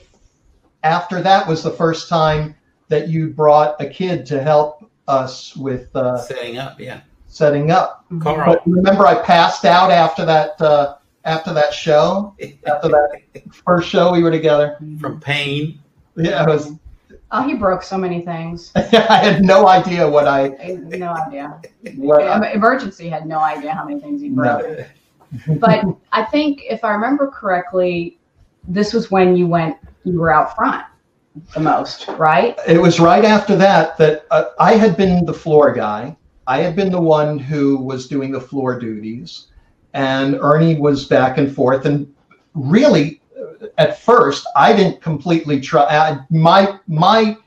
[0.84, 2.56] after that was the first time
[2.90, 6.80] that you brought a kid to help us with uh, Setting up.
[6.80, 7.02] Yeah.
[7.28, 8.06] setting up.
[8.20, 8.54] Carl.
[8.54, 10.60] But remember, I passed out after that.
[10.62, 12.34] Uh, after that show,
[12.66, 13.22] after that
[13.66, 14.78] first show we were together.
[15.00, 15.80] From pain.
[16.16, 16.72] Yeah, I was.
[17.32, 18.72] Oh, he broke so many things.
[18.76, 20.46] I had no idea what I.
[20.56, 21.60] I no idea.
[21.98, 24.66] What I Emergency had no idea how many things he broke.
[25.48, 25.56] no.
[25.60, 28.18] But I think if I remember correctly,
[28.66, 29.76] this was when you went,
[30.08, 30.86] you were out front
[31.54, 32.58] the most, right?
[32.68, 36.16] It was right after that that uh, I had been the floor guy.
[36.48, 39.48] I had been the one who was doing the floor duties,
[39.94, 41.86] and Ernie was back and forth.
[41.86, 42.12] And
[42.54, 46.20] really, uh, at first, I didn't completely try.
[46.30, 47.38] My my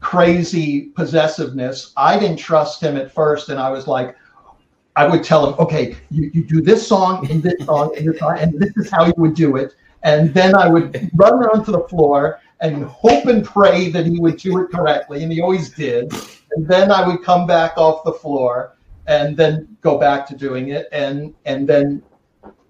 [0.00, 1.92] crazy possessiveness.
[1.96, 4.16] I didn't trust him at first, and I was like,
[4.96, 8.18] I would tell him, okay, you, you do this song and this song and this
[8.18, 9.74] song, and this is how you would do it.
[10.04, 14.18] And then I would run around to the floor and hope and pray that he
[14.20, 16.12] would do it correctly, and he always did.
[16.52, 20.68] And then I would come back off the floor and then go back to doing
[20.68, 22.02] it, and and then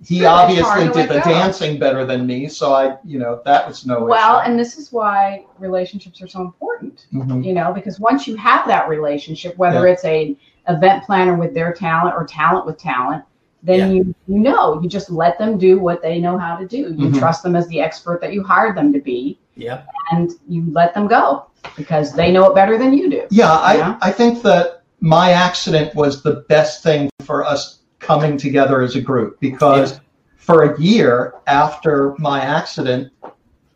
[0.05, 1.31] he obviously did the go.
[1.31, 4.05] dancing better than me, so I, you know, that was no issue.
[4.07, 4.51] Well, issue.
[4.51, 7.07] and this is why relationships are so important.
[7.13, 7.45] Mhm.
[7.45, 10.37] you know because once you have that relationship whether it's a
[10.69, 13.25] event planner with their talent or talent with talent
[13.63, 13.87] then Yeah.
[13.95, 17.09] you you know you just let them do what they know how to do you
[17.11, 17.19] Mhm.
[17.19, 19.87] trust them as the expert that you hired them to be Yep.
[20.13, 21.47] and you let them go
[21.77, 23.97] because they know it better than you do Yeah, I, Yeah.
[24.03, 29.01] I think that my accident was the best thing for us coming together as a
[29.01, 30.01] group because
[30.37, 33.11] for a year after my accident,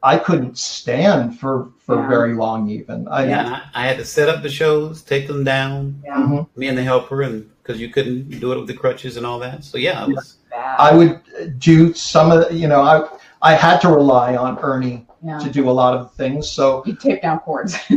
[0.03, 2.09] I couldn't stand for for Yeah.
[2.09, 3.07] very long even.
[3.09, 6.47] I, Yeah, I, I had to set up the shows, take them down, yeah Mhm.
[6.57, 9.39] me and the helper, and because you couldn't do it with the crutches and all
[9.41, 9.65] that.
[9.65, 10.39] So yeah, it was.
[10.55, 13.09] I would do some of the, you know, I
[13.43, 16.49] I had to rely on Ernie yeah to do a lot of things.
[16.49, 17.77] So you tape down cords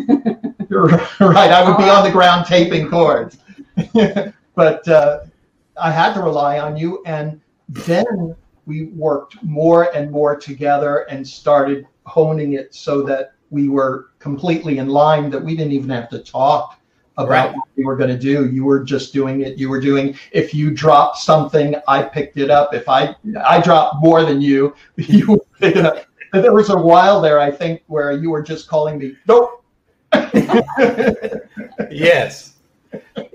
[0.70, 3.38] you're right, I would be on the ground taping cords,
[4.56, 5.22] but uh,
[5.82, 7.02] I had to rely on you.
[7.06, 13.68] And then we worked more and more together and started honing it so that we
[13.68, 16.79] were completely in line, that we didn't even have to talk
[17.20, 17.56] about Right.
[17.56, 18.50] what we were going to do.
[18.50, 19.58] You were just doing it.
[19.58, 22.74] You were doing, if you dropped something, I picked it up.
[22.74, 26.06] If I, I dropped more than you, you would it up.
[26.32, 29.64] There was a while there, I think, where you were just calling me, nope.
[31.92, 32.54] Yes,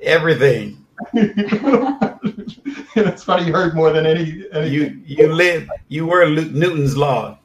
[0.02, 0.84] everything.
[1.12, 4.44] it's funny you heard more than any.
[4.52, 5.70] any You you lived.
[5.88, 7.38] You were Newton's law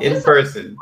[0.00, 0.76] in person.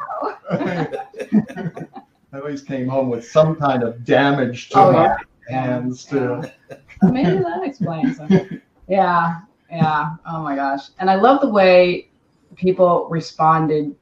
[2.32, 5.16] I always came home with some kind of damage to Oh, my yeah.
[5.48, 6.04] hands.
[6.06, 6.52] To,
[7.02, 8.62] maybe that explains it.
[8.88, 9.40] Yeah,
[9.70, 10.14] yeah.
[10.26, 10.90] Oh my gosh.
[10.98, 12.08] And I love the way
[12.56, 13.94] people responded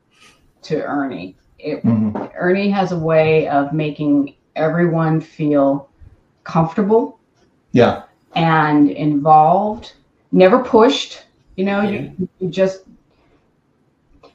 [0.63, 1.37] to Ernie.
[1.59, 2.31] It, Mhm.
[2.35, 5.89] Ernie has a way of making everyone feel
[6.45, 7.19] comfortable
[7.73, 9.95] Yeah, and involved,
[10.33, 11.25] never pushed.
[11.57, 12.85] You know, you, you just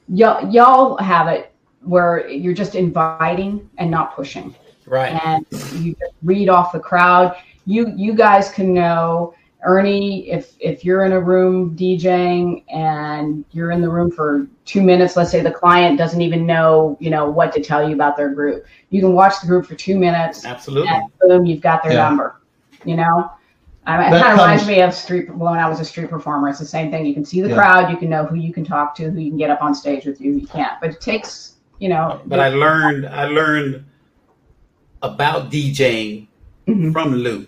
[0.07, 1.52] y'all, y'all have it
[1.83, 4.37] where you're just inviting and not pushing
[4.85, 5.19] Right.
[5.25, 7.35] and you read off the crowd.
[7.65, 9.33] You you guys can know
[9.65, 14.81] Ernie if if you're in a room DJing and you're in the room for two
[14.81, 15.15] minutes.
[15.15, 18.29] Let's say the client doesn't even know you know what to tell you about their
[18.29, 18.65] group.
[18.89, 20.89] You can watch the group for two minutes Absolutely.
[20.89, 22.03] and boom, you've got their Yeah.
[22.09, 22.41] number.
[22.85, 23.31] You know.
[23.85, 26.47] Um, it kind of reminds me of street when I was a street performer.
[26.47, 27.05] It's the same thing.
[27.05, 27.55] You can see the Yeah.
[27.55, 27.91] crowd.
[27.91, 30.05] You can know who you can talk to, who you can get up on stage
[30.05, 30.79] with, you who you can't.
[30.79, 31.52] But it takes,
[31.83, 32.05] you know.
[32.31, 33.71] But I learned I learned
[35.09, 36.27] about DJing
[36.67, 36.93] Mhm.
[36.93, 37.45] from Lou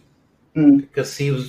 [0.58, 0.82] Mm.
[0.82, 1.46] because he was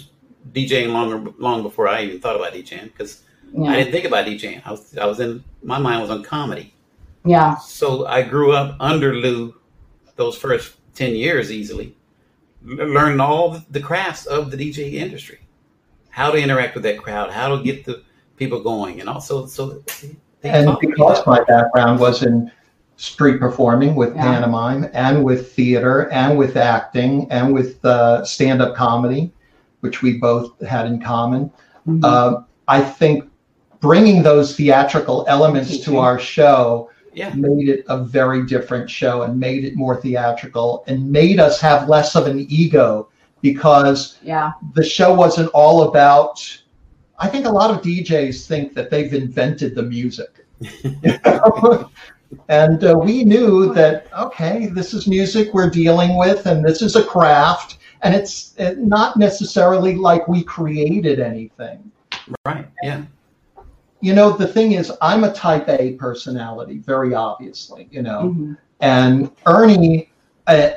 [0.52, 3.12] DJing longer long before I even thought about DJing because
[3.52, 3.70] yeah.
[3.70, 4.58] I didn't think about DJing.
[4.64, 6.66] I was I was in my mind was on comedy.
[7.24, 7.56] yeah.
[7.56, 9.54] So I grew up under Lou
[10.14, 11.88] those first 10 years easily,
[12.80, 13.44] L- learning all
[13.76, 15.40] the crafts of the DJ industry,
[16.18, 17.96] how to interact with that crowd, how to get the
[18.40, 18.94] people going.
[19.00, 19.82] And also, so
[20.40, 22.50] they and because my background was in
[22.96, 24.22] street performing with Yeah.
[24.22, 29.30] pantomime and with theater and with acting and with uh, stand-up comedy,
[29.80, 31.50] which we both had in common,
[31.86, 32.00] Mhm.
[32.02, 33.24] uh, I think
[33.80, 39.40] bringing those theatrical elements to our show yeah, made it a very different show and
[39.40, 43.08] made it more theatrical and made us have less of an ego
[43.40, 44.52] because yeah.
[44.74, 46.40] the show wasn't all about
[47.18, 50.46] i think a lot of djs think that they've invented the music?
[52.48, 56.96] and uh, we knew that okay this is music we're dealing with and this is
[56.96, 61.90] a craft and it's uh, not necessarily like we created anything
[62.44, 62.66] right.
[62.82, 63.02] Yeah.
[64.00, 68.56] you know the thing is i'm a type a personality very obviously you know Mhm.
[68.80, 70.10] and Ernie
[70.46, 70.70] uh,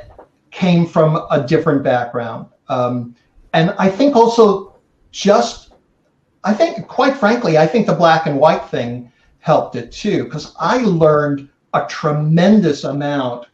[0.50, 2.46] came from a different background.
[2.68, 3.14] Um,
[3.52, 4.74] and I think also
[5.12, 5.72] just,
[6.44, 9.09] I think, quite frankly, I think the black and white thing
[9.40, 13.46] helped it too, because I learned a tremendous amount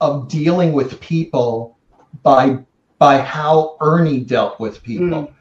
[0.00, 1.78] of dealing with people
[2.22, 2.58] by
[2.98, 5.32] by how Ernie dealt with people mm.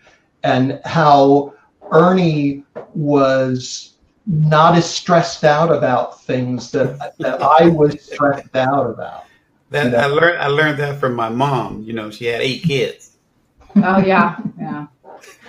[0.43, 1.53] and how
[1.91, 2.63] Ernie
[2.93, 3.93] was
[4.25, 9.25] not as stressed out about things that, that I was stressed out about.
[9.69, 10.05] That Yeah.
[10.05, 10.37] I learned.
[10.39, 11.83] I learned that from my mom.
[11.83, 13.17] You know, she had eight kids.
[13.75, 14.87] Oh yeah, yeah.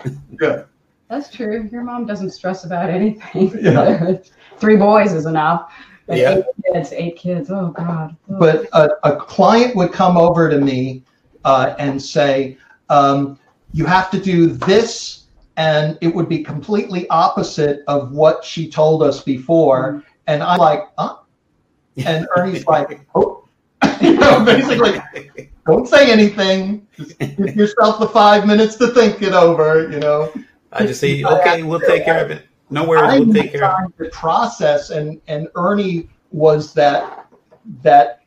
[0.36, 0.66] Good.
[1.08, 1.68] That's true.
[1.70, 3.52] Your mom doesn't stress about anything.
[3.60, 4.16] Yeah.
[4.58, 5.72] Three boys is enough.
[6.06, 6.36] But Yeah.
[6.36, 7.50] eight kids, eight kids.
[7.50, 8.16] Oh God.
[8.30, 8.38] Oh.
[8.38, 11.02] But a, a client would come over to me
[11.44, 12.58] uh, and say,
[12.90, 13.38] um,
[13.72, 15.24] you have to do this,
[15.56, 20.02] and it would be completely opposite of what she told us before.
[20.26, 21.16] And I'm like, huh?
[22.04, 23.48] And Ernie's like, oh,
[24.00, 25.00] you know, basically,
[25.66, 26.86] don't say anything.
[26.96, 29.90] Just give yourself the five minutes to think it over.
[29.90, 30.32] You know.
[30.72, 32.46] I just say, okay, we'll take care of it.
[32.70, 33.76] No worries, I we'll take care of it.
[33.76, 37.26] time to process, and and Ernie was that
[37.82, 38.20] that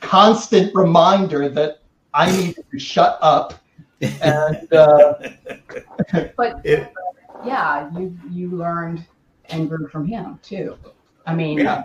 [0.00, 1.78] constant reminder that
[2.14, 3.54] I needed to shut up.
[4.22, 5.14] And uh,
[6.36, 6.88] But Yeah.
[7.44, 9.04] yeah, you you learned
[9.50, 10.76] and grew from him too.
[11.26, 11.84] I mean, Yeah.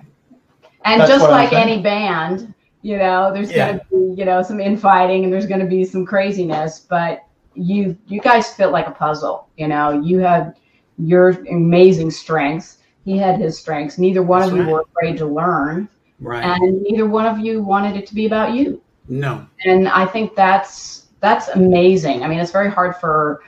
[0.85, 3.73] and That's just like any band, you know, there's Yeah.
[3.73, 8.19] gonna be you know some infighting and there's gonna be some craziness, but you you
[8.21, 9.47] guys fit like a puzzle.
[9.57, 10.55] You know, you had
[10.97, 12.77] your amazing strengths.
[13.06, 13.97] He had his strengths.
[13.97, 16.43] Neither one That's of you were afraid to learn, Right.
[16.43, 19.45] and neither one of you wanted it to be about you No.
[19.65, 22.23] and I think that's that's amazing.
[22.23, 23.41] I mean, it's very hard for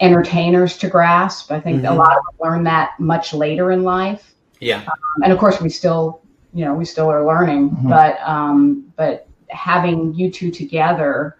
[0.00, 1.52] entertainers to grasp.
[1.52, 1.96] I think a Mhm.
[1.96, 4.82] lot of them learn that much later in life, Yeah.
[5.22, 6.20] and of course, we still,
[6.54, 7.70] you know, we still are learning.
[7.70, 7.88] Mhm.
[7.88, 11.36] But um, but having you two together,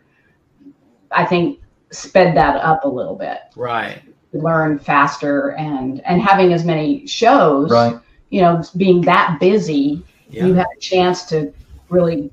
[1.11, 1.59] I think,
[1.91, 3.39] sped that up a little bit.
[3.57, 4.01] Right.
[4.33, 7.99] Learn faster and and having as many shows, right.
[8.31, 10.47] you know, being that busy, Yeah.
[10.47, 11.53] you have a chance to
[11.89, 12.31] really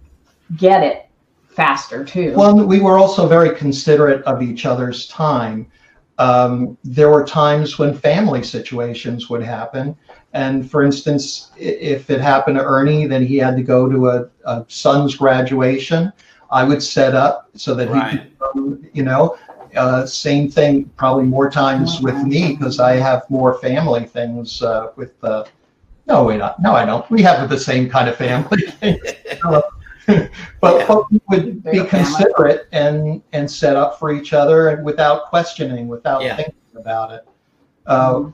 [0.58, 1.10] get it
[1.50, 2.34] faster too.
[2.36, 5.72] Well, we were also very considerate of each other's time.
[6.20, 9.96] Um, there were times when family situations would happen.
[10.34, 14.30] And for instance, if it happened to Ernie, then he had to go to a,
[14.46, 16.14] a son's graduation.
[16.52, 19.38] I would set up so that he could, come, you know,
[19.78, 24.92] uh, same thing, probably more times with me because I have more family things uh,
[24.96, 25.14] with.
[25.24, 25.46] Uh,
[26.08, 26.60] no, wait, not.
[26.62, 27.10] No, I don't.
[27.12, 28.64] We have the same kind of family
[29.44, 29.66] but,
[30.08, 30.28] Yeah.
[30.62, 32.06] but we would be Bigger family.
[32.06, 36.38] considerate and and set up for each other and without questioning, without Yeah.
[36.38, 37.28] thinking about it.
[37.86, 38.32] Uh,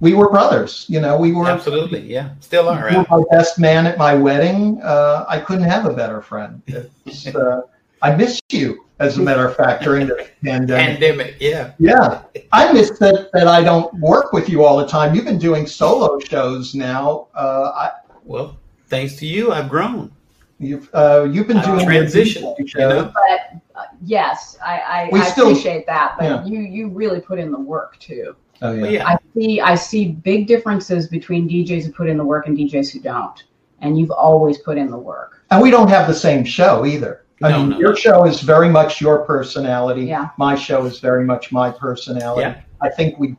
[0.00, 1.16] we were brothers, you know.
[1.16, 1.46] We were.
[1.48, 2.00] Absolutely.
[2.02, 2.30] Yeah.
[2.40, 2.84] Still are.
[2.84, 3.10] Right?
[3.10, 4.80] my best man at my wedding.
[4.82, 6.62] Uh, I couldn't have a better friend.
[6.66, 7.62] It's, uh,
[8.04, 10.14] I miss you, as a matter of fact, during the
[10.44, 10.68] pandemic.
[11.00, 11.36] Pandemic.
[11.40, 11.72] Yeah.
[11.78, 15.14] Yeah, I miss that that I don't work with you all the time.
[15.14, 17.28] You've been doing solo shows now.
[17.34, 17.90] Uh, I,
[18.24, 20.12] Well, thanks to you, I've grown.
[20.58, 23.10] you've uh, you've been I've doing your transitioned, you know?
[23.14, 26.16] but uh, yes, I, I, We I still- appreciate that.
[26.18, 26.44] But Yeah.
[26.44, 28.36] you you really put in the work too.
[28.62, 28.86] Oh yeah.
[28.86, 29.08] yeah.
[29.08, 32.92] I see I see big differences between DJs who put in the work and DJs
[32.92, 33.42] who don't.
[33.80, 35.42] And you've always put in the work.
[35.50, 37.23] And we don't have the same show either.
[37.42, 37.78] I No, mean, no.
[37.78, 40.04] your show is very much your personality.
[40.04, 40.28] Yeah.
[40.38, 42.42] My show is very much my personality.
[42.42, 42.60] Yeah.
[42.80, 43.36] I think we,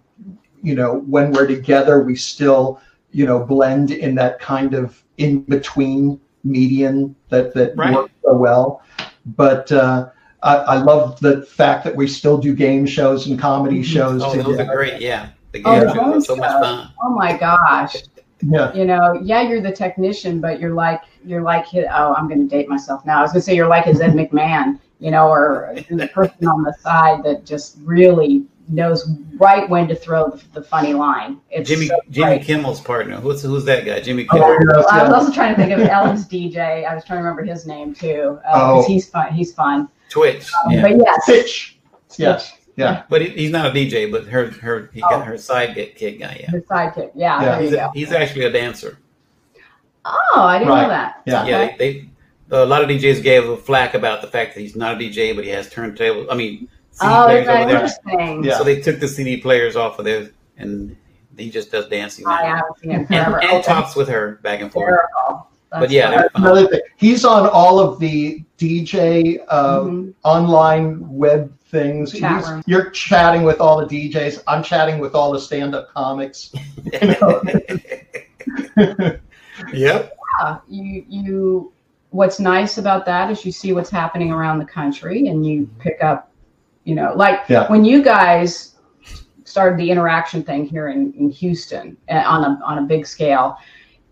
[0.61, 2.81] you know, when we're together, we still,
[3.11, 7.93] you know, blend in that kind of in between median that that Right.
[7.93, 8.81] works so well.
[9.37, 10.09] But uh,
[10.43, 13.85] I, I love the fact that we still do game shows and comedy Mhm.
[13.85, 15.01] shows Oh, those are great.
[15.01, 15.27] Yeah.
[15.53, 16.89] The Oh, game the shows are so much fun.
[17.01, 17.95] Oh my gosh.
[18.47, 18.73] Yeah.
[18.73, 22.43] You know, yeah, you're the technician, but you're like you're like his, oh, I'm gonna
[22.45, 23.19] date myself now.
[23.19, 26.63] I was gonna say you're like his Ed McMahon, you know, or the person on
[26.63, 31.39] the side that just really knows right when to throw the, the funny line.
[31.51, 32.39] It's Jimmy so Jimmy.
[32.39, 33.15] Kimmel's partner.
[33.19, 33.99] Who's who's that guy?
[34.01, 34.49] Jimmy Oh, Kimmel.
[34.49, 36.85] yes, Well, I was also trying to think of Ellen's DJ.
[36.85, 38.39] I was trying to remember his name too.
[38.45, 38.75] Uh, Oh.
[38.75, 39.33] 'cause he's fun.
[39.33, 39.87] He's fun.
[40.09, 40.47] Twitch.
[40.65, 40.81] Um, Yeah.
[40.83, 41.79] But yes, Pitch.
[42.17, 42.54] Yes.
[42.77, 43.03] Yeah.
[43.09, 45.09] But he, he's not a DJ, but her her he Oh.
[45.09, 46.37] got her sidekick kid guy.
[46.41, 46.51] Yeah.
[46.51, 47.11] the sidekick.
[47.15, 47.45] Yeah, Yeah.
[47.45, 47.85] there you He's, go.
[47.85, 48.97] a, he's actually a dancer.
[50.05, 50.81] Oh, I didn't Right.
[50.83, 51.21] know that.
[51.25, 51.45] Yeah.
[51.45, 51.77] Yeah.
[51.77, 52.09] They,
[52.49, 54.97] they a lot of DJs gave a flack about the fact that he's not a
[54.97, 56.27] DJ, but he has turntables.
[56.29, 57.75] I mean, CD Oh, players isn't over there.
[57.75, 58.43] interesting?
[58.43, 58.57] Yeah.
[58.57, 60.95] So they took the CD players off of there, and
[61.37, 63.41] he just does dancing I haven't seen it And, forever.
[63.41, 63.61] and Okay.
[63.63, 64.91] talks with her back and forth.
[64.91, 65.47] Hysterical.
[65.71, 66.43] But yeah, they're fun.
[66.43, 66.81] Another thing.
[66.97, 70.13] He's on all of the DJ uh, Mhm.
[70.23, 72.11] online web things.
[72.13, 74.43] Chat He's- You're chatting with all the DJs.
[74.47, 76.51] I'm chatting with all the stand-up comics.
[76.93, 77.41] You know?
[79.73, 80.17] Yep.
[80.41, 81.71] Yeah, you you.
[82.09, 86.01] What's nice about that is you see what's happening around the country, and you pick
[86.03, 86.31] up,
[86.83, 87.69] you know, like Yeah.
[87.69, 88.75] when you guys
[89.45, 93.57] started the interaction thing here in, in Houston uh, on a on a big scale.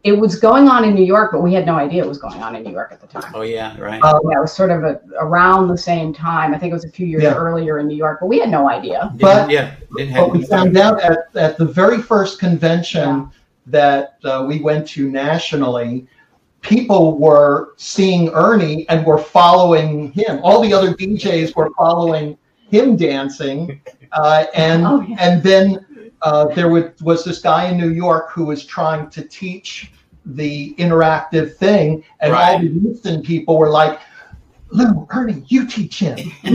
[0.03, 2.43] It was going on in New York, but we had no idea it was going
[2.43, 3.31] on in New York at the time.
[3.33, 4.01] Oh yeah, right.
[4.03, 6.53] Uh, Yeah, it was sort of a, around the same time.
[6.53, 7.35] I think it was a few years Yeah.
[7.35, 9.13] earlier in New York, but we had no idea.
[9.15, 13.29] Didn't- but- yeah, didn't But have we found out at, at the very first convention
[13.67, 16.05] that uh, we went to nationally,
[16.59, 20.39] people were seeing Ernie and were following him.
[20.43, 22.37] All the other DJs were following
[22.69, 23.79] him dancing,
[24.11, 25.15] uh, and Oh, yeah.
[25.19, 25.85] and then
[26.23, 29.91] uh, there was, was this guy in New York who was trying to teach
[30.25, 32.61] the interactive thing, and all Right.
[32.61, 33.99] the Houston people were like.
[34.75, 36.17] Lou, Ernie, you teach him.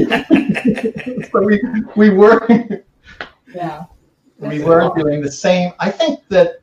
[1.30, 1.62] so we,
[1.94, 2.48] we were
[3.54, 3.84] Yeah.
[4.38, 5.72] we were doing the same.
[5.78, 6.60] I think that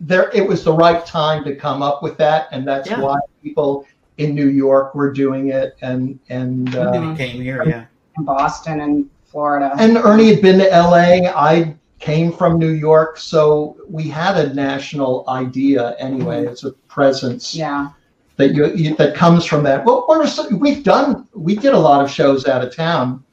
[0.00, 3.00] there it was the right time to come up with that, and that's Yeah.
[3.00, 3.86] why people
[4.18, 7.84] in New York were doing it, and and And uh, came here, yeah.
[8.18, 9.74] In Boston and Florida.
[9.78, 11.28] and Ernie had been to L.A.
[11.28, 11.72] I
[12.06, 16.46] came from New York, so we had a national idea anyway.
[16.46, 17.90] It's a presence yeah.
[18.36, 19.84] that you, you that comes from that.
[19.84, 21.26] Well, what are some, we've done?
[21.34, 23.24] We did a lot of shows out of town.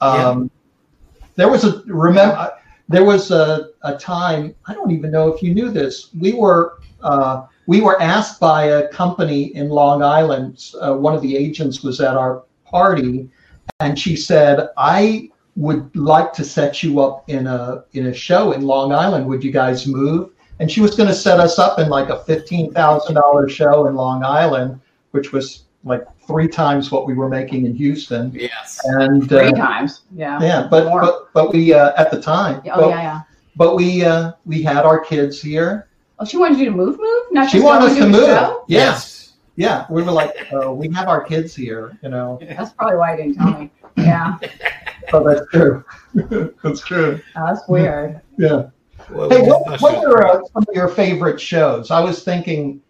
[0.00, 0.50] Um,
[1.36, 2.50] There was a remember.
[2.88, 4.54] There was a, a time.
[4.66, 6.08] I don't even know if you knew this.
[6.18, 10.72] We were uh, we were asked by a company in Long Island.
[10.80, 13.28] Uh, one of the agents was at our party,
[13.80, 18.52] and she said, "I would like to set you up in a in a show
[18.52, 19.26] in Long Island.
[19.26, 22.22] Would you guys move?" And she was going to set us up in like a
[22.24, 27.28] fifteen thousand dollars show in Long Island, which was like three times what we were
[27.28, 28.30] making in Houston.
[28.32, 28.80] Yes.
[28.84, 30.02] And Three uh, times.
[30.14, 30.40] Yeah.
[30.40, 31.00] yeah, but More.
[31.00, 32.62] but but we uh, at the time.
[32.66, 33.20] Oh but, yeah, yeah.
[33.56, 35.88] But we uh, we had our kids here.
[36.18, 38.26] Oh, she wanted you to move, move, not She just wanted go us to move.
[38.26, 38.64] show?
[38.68, 39.32] Yes.
[39.56, 42.38] Yeah, we were like, uh, we have our kids here, you know.
[42.40, 43.70] That's probably why you didn't tell me.
[43.96, 44.38] Yeah,
[45.12, 45.84] Oh, that's true.
[46.62, 47.20] that's true.
[47.36, 48.20] Oh, that's weird.
[48.38, 48.68] Yeah.
[49.10, 51.90] Well, Hey, what, just what are uh, some of your favorite shows?
[51.90, 52.80] I was thinking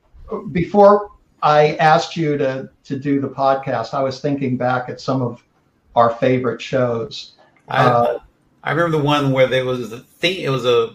[0.53, 1.11] before
[1.42, 3.94] I asked you to to do the podcast.
[3.94, 5.42] I was thinking back at some of
[5.96, 7.33] our favorite shows.
[7.68, 8.18] I, uh,
[8.62, 10.44] I remember the one where there was a theme.
[10.44, 10.94] It was a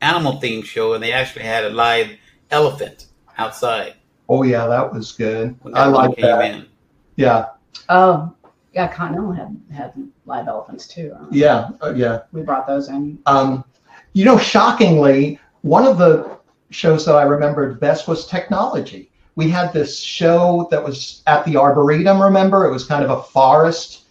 [0.00, 2.10] animal themed show, and they actually had a live
[2.50, 3.06] elephant
[3.38, 3.94] outside
[4.28, 5.56] Oh yeah, that was good.
[5.72, 6.44] I like that.
[6.44, 6.66] in.
[7.16, 7.46] Yeah,
[7.88, 8.34] Oh,
[8.76, 9.94] yeah, Continental had had
[10.26, 11.16] live elephants too.
[11.30, 12.20] yeah, uh, yeah.
[12.32, 13.18] We brought those in.
[13.24, 13.64] Um,
[14.12, 16.36] you know, shockingly, one of the
[16.70, 19.10] shows that I remembered best was technology.
[19.34, 22.66] We had this show that was at the Arboretum, remember?
[22.66, 24.04] It was kind of a forest.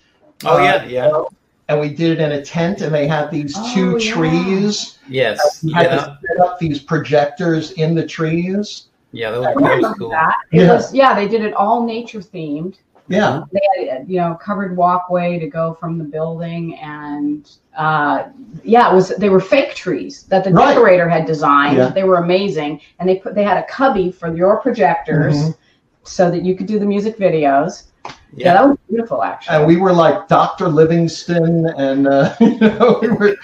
[0.43, 1.23] Oh uh, yeah, yeah,
[1.69, 4.13] And we did it in a tent, and they had these two Oh, yeah.
[4.13, 4.97] trees.
[5.07, 8.87] yes, We had yeah, to set up these projectors in the trees.
[9.11, 9.29] yeah.
[9.31, 10.09] That was, I that was cool.
[10.09, 10.35] that.
[10.51, 10.73] It Yeah.
[10.73, 12.75] was yeah, they did it all nature themed.
[13.07, 18.29] Yeah, They had you know covered walkway to go from the building, and uh,
[18.63, 20.73] yeah, it was they were fake trees that the Right.
[20.73, 21.77] decorator had designed.
[21.77, 21.89] Yeah.
[21.89, 25.55] They were amazing, and they put they had a cubby for your projectors Mhm.
[26.03, 27.83] so that you could do the music videos.
[28.05, 29.55] Yeah, Yeah, that was beautiful actually.
[29.57, 30.67] and we were like Dr.
[30.67, 33.35] Livingstone, and uh, you know, we were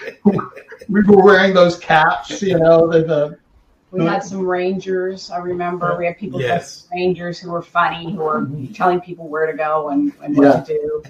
[0.89, 3.37] we were wearing those caps, you know, the, the
[3.91, 5.29] We had some rangers.
[5.31, 6.85] I remember we had people Yes.
[6.85, 10.45] as rangers who were funny, who were telling people where to go and, and what
[10.45, 10.61] Yeah.
[10.61, 11.03] to do.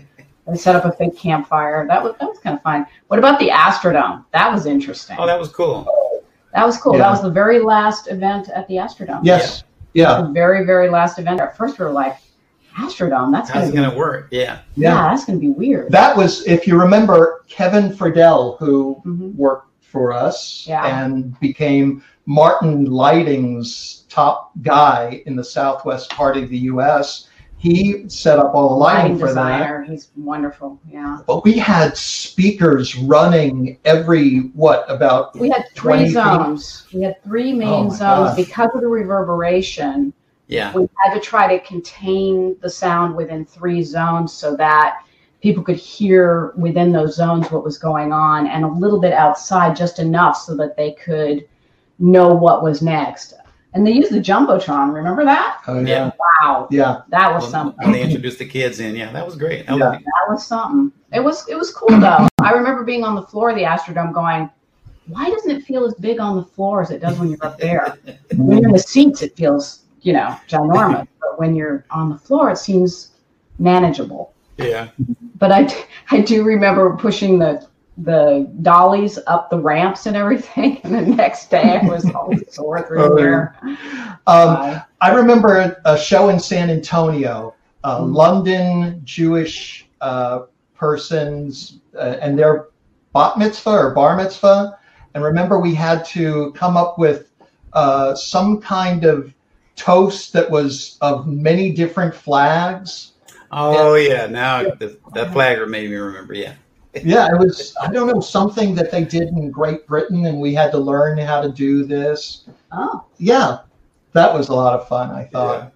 [0.48, 1.86] And set up a fake campfire.
[1.88, 2.88] That was that was kind of fun.
[3.08, 4.26] What about the Astrodome?
[4.32, 5.16] That was interesting.
[5.20, 5.88] Oh, that was cool.
[6.54, 6.94] that was cool.
[6.94, 7.04] Yeah.
[7.04, 9.22] That was the very last event at the Astrodome.
[9.24, 9.64] yes,
[9.94, 11.40] yeah, The very very last event.
[11.40, 12.18] At first we were like,
[12.78, 13.32] Astrodome.
[13.32, 14.30] That's How's gonna it gonna work?
[14.32, 14.96] Yeah, yeah.
[14.96, 15.10] yeah.
[15.10, 15.92] that's gonna be weird.
[15.92, 19.36] That was, if you remember, Kevin Friedel, who Mhm.
[19.36, 20.86] worked for us Yeah.
[21.04, 27.28] and became Martin Lighting's top guy in the southwest part of the U.S.
[27.58, 29.58] He set up all the lighting for that.
[29.58, 29.84] designer.
[29.84, 30.80] He's wonderful.
[30.90, 31.18] Yeah.
[31.28, 36.14] But we had speakers running every what about We had 20 three feet?
[36.14, 36.88] zones.
[36.94, 38.36] We had three main Oh zones gosh.
[38.38, 40.14] because of the reverberation.
[40.48, 40.74] yeah.
[40.74, 45.04] we had to try to contain the sound within three zones so that
[45.42, 49.76] people could hear within those zones what was going on and a little bit outside
[49.76, 51.46] just enough so that they could
[52.02, 53.34] know what was next
[53.74, 56.12] and they used the jumbotron remember that oh yeah
[56.44, 59.36] wow yeah that was When, something when they introduced the kids in, yeah, that was
[59.36, 59.66] great.
[59.68, 59.92] That was Yeah.
[59.92, 60.06] neat.
[60.06, 63.52] that was something it was it was cool though i remember being on the floor
[63.52, 64.50] of the astrodome going
[65.08, 67.58] why doesn't it feel as big on the floor as it does when you're up
[67.60, 67.98] there
[68.36, 71.08] when you're in the seats, it feels, you know, ginormous.
[71.20, 73.12] But when you're on the floor, it seems
[73.60, 74.34] manageable.
[74.58, 74.90] yeah.
[75.38, 75.68] But I,
[76.12, 77.68] I do remember pushing the
[77.98, 80.80] the dollies up the ramps and everything.
[80.84, 83.56] And the next day, I was all sore through Oh, here.
[83.64, 84.82] um, Bye.
[85.02, 88.14] I remember a show in San Antonio, uh, Mhm.
[88.16, 90.44] London Jewish uh,
[90.76, 92.68] persons uh, and their
[93.14, 94.78] bat mitzvah or bar mitzvah.
[95.14, 97.30] And remember, we had to come up with
[97.74, 99.34] uh, some kind of
[99.76, 103.12] toast that was of many different flags.
[103.52, 104.28] Oh yeah.
[104.28, 106.34] Now the, that flagger made me remember.
[106.34, 106.54] Yeah.
[106.94, 110.54] Yeah, it was, I don't know, something that they did in Great Britain, and we
[110.54, 112.46] had to learn how to do this.
[112.72, 113.60] Oh, Yeah,
[114.14, 115.60] that was a lot of fun, I thought.
[115.60, 115.70] Yeah.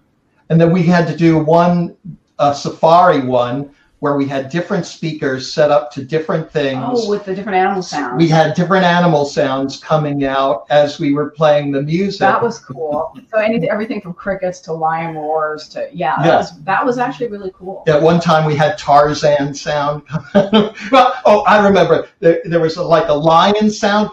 [0.50, 1.96] And then we had to do one,
[2.38, 6.82] a safari one, where we had different speakers set up to different things.
[6.84, 8.18] Oh, with the different animal sounds.
[8.22, 12.20] we had different animal sounds coming out as we were playing the music.
[12.20, 13.16] that was cool.
[13.30, 16.36] So any, everything from crickets to lion roars to yeah, that Yeah.
[16.36, 17.84] was that was actually really cool.
[17.86, 20.02] At one time, we had Tarzan sound.
[20.34, 24.10] well, oh, I remember there, there was a, like a lion sound,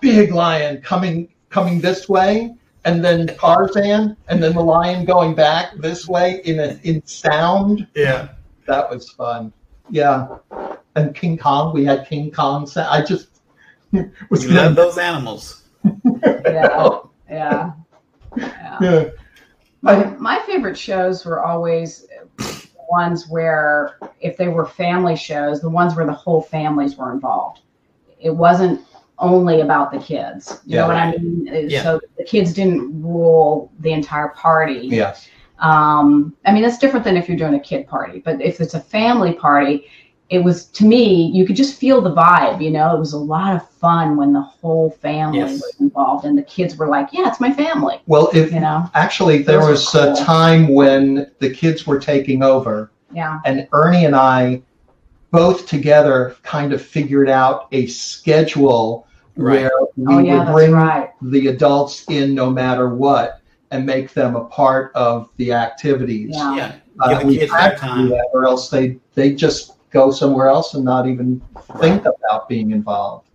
[0.00, 2.54] big lion coming coming this way,
[2.86, 7.86] and then Tarzan, and then the lion going back this way in a, in sound.
[7.94, 8.28] Yeah.
[8.66, 9.52] That was fun.
[9.90, 10.38] Yeah,
[10.96, 12.88] and King Kong, we had King Kong sound.
[12.88, 13.28] I just
[14.30, 15.64] was We love those animals.
[15.84, 17.10] Yeah, oh.
[17.28, 17.72] yeah,
[18.36, 18.78] yeah.
[18.80, 19.04] Yeah.
[19.82, 22.06] My, my favorite shows were always
[22.90, 27.60] ones where, if they were family shows, the ones where the whole families were involved.
[28.18, 28.80] It wasn't
[29.18, 30.60] only about the kids.
[30.64, 31.48] You know what I mean?
[31.68, 31.82] Yeah.
[31.82, 34.88] So the kids didn't rule the entire party.
[34.90, 35.28] Yes.
[35.58, 38.20] Um, I mean, that's different than if you're doing a kid party.
[38.20, 39.86] But if it's a family party,
[40.30, 42.60] it was to me, you could just feel the vibe.
[42.62, 45.52] You know, it was a lot of fun when the whole family Yes.
[45.60, 48.88] was involved, and the kids were like, "Yeah, it's my family." Well, if You know?
[48.94, 52.90] actually there Those was a time when the kids were taking over.
[53.12, 53.38] Yeah.
[53.44, 54.62] and Ernie and I
[55.30, 59.62] both together kind of figured out a schedule Right.
[59.62, 61.10] where we oh yeah, would bring right.
[61.22, 63.40] the adults in no matter what
[63.74, 66.30] and make them a part of the activities.
[66.32, 66.54] Yeah.
[66.56, 66.72] Yeah.
[67.00, 68.08] Uh, Give the we kids had their to do time.
[68.10, 71.42] that, or else they they just go somewhere else and not even
[71.80, 73.28] think about being involved.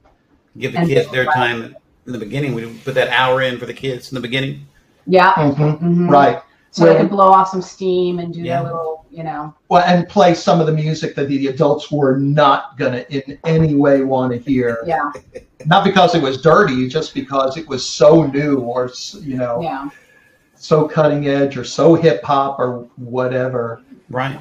[0.57, 1.75] Give the And- kids their time
[2.05, 2.53] in the beginning.
[2.55, 4.65] We put that hour in for the kids in the beginning.
[5.07, 5.33] Yeah.
[5.33, 5.79] Mhm.
[5.81, 6.09] Mhm.
[6.09, 6.41] Right.
[6.71, 8.61] So they can blow off some steam and do Yeah.
[8.61, 9.53] their little, you know.
[9.69, 13.37] Well, and play some of the music that the adults were not going to in
[13.43, 14.77] any way want to hear.
[14.85, 15.09] Yeah.
[15.65, 19.89] Not because it was dirty, just because it was so new or, you know, Yeah.
[20.59, 23.81] So cutting edge or so hip hop or whatever.
[24.09, 24.39] Right.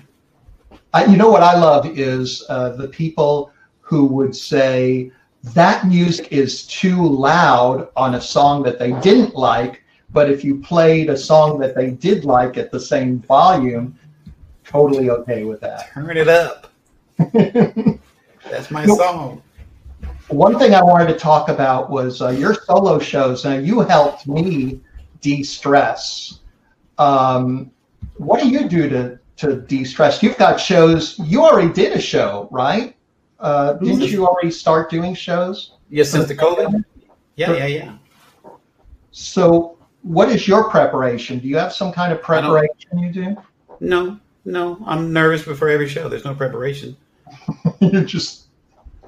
[0.92, 5.12] I, you know what I love is uh, the people who would say
[5.54, 10.58] that music is too loud on a song that they didn't like, but if you
[10.60, 13.96] played a song that they did like at the same volume,
[14.64, 15.92] totally okay with that.
[15.92, 16.72] Turn it up.
[17.32, 18.98] That's my Nope.
[18.98, 19.42] song.
[20.28, 23.44] One thing I wanted to talk about was uh, your solo shows.
[23.44, 24.80] Now, you helped me
[25.20, 26.40] de stress.
[26.98, 27.70] Um,
[28.16, 30.22] what do you do to, to de stress?
[30.22, 31.18] You've got shows.
[31.20, 32.96] You already did a show, right?
[33.38, 35.74] Uh, didn't you already start doing shows?
[35.90, 36.84] Yeah, since the COVID.
[37.36, 37.98] Yeah, yeah, yeah.
[39.12, 41.38] So, what is your preparation?
[41.38, 43.36] Do you have some kind of preparation you do?
[43.80, 44.78] No, no.
[44.84, 46.08] I'm nervous before every show.
[46.08, 46.96] There's no preparation.
[47.80, 48.48] You're just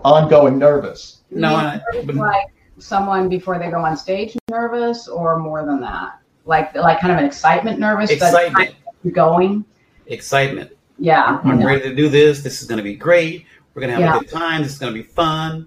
[0.05, 1.23] ongoing nervous.
[1.31, 2.47] No, I, but like
[2.81, 6.19] someone before they go on stage nervous or more than that?
[6.45, 8.75] Like like kind of an excitement nervous but excitement.
[9.13, 9.65] going?
[10.07, 10.73] Excitement.
[10.99, 11.41] Yeah.
[11.45, 11.67] I'm yeah.
[11.67, 12.43] ready to do this.
[12.43, 13.47] This is going to be great.
[13.75, 14.17] We're going to have Yeah.
[14.17, 14.63] a good time.
[14.63, 15.67] This is going to be fun.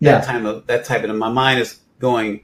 [0.00, 0.18] Yeah.
[0.18, 2.40] That time of that type of my mind is going.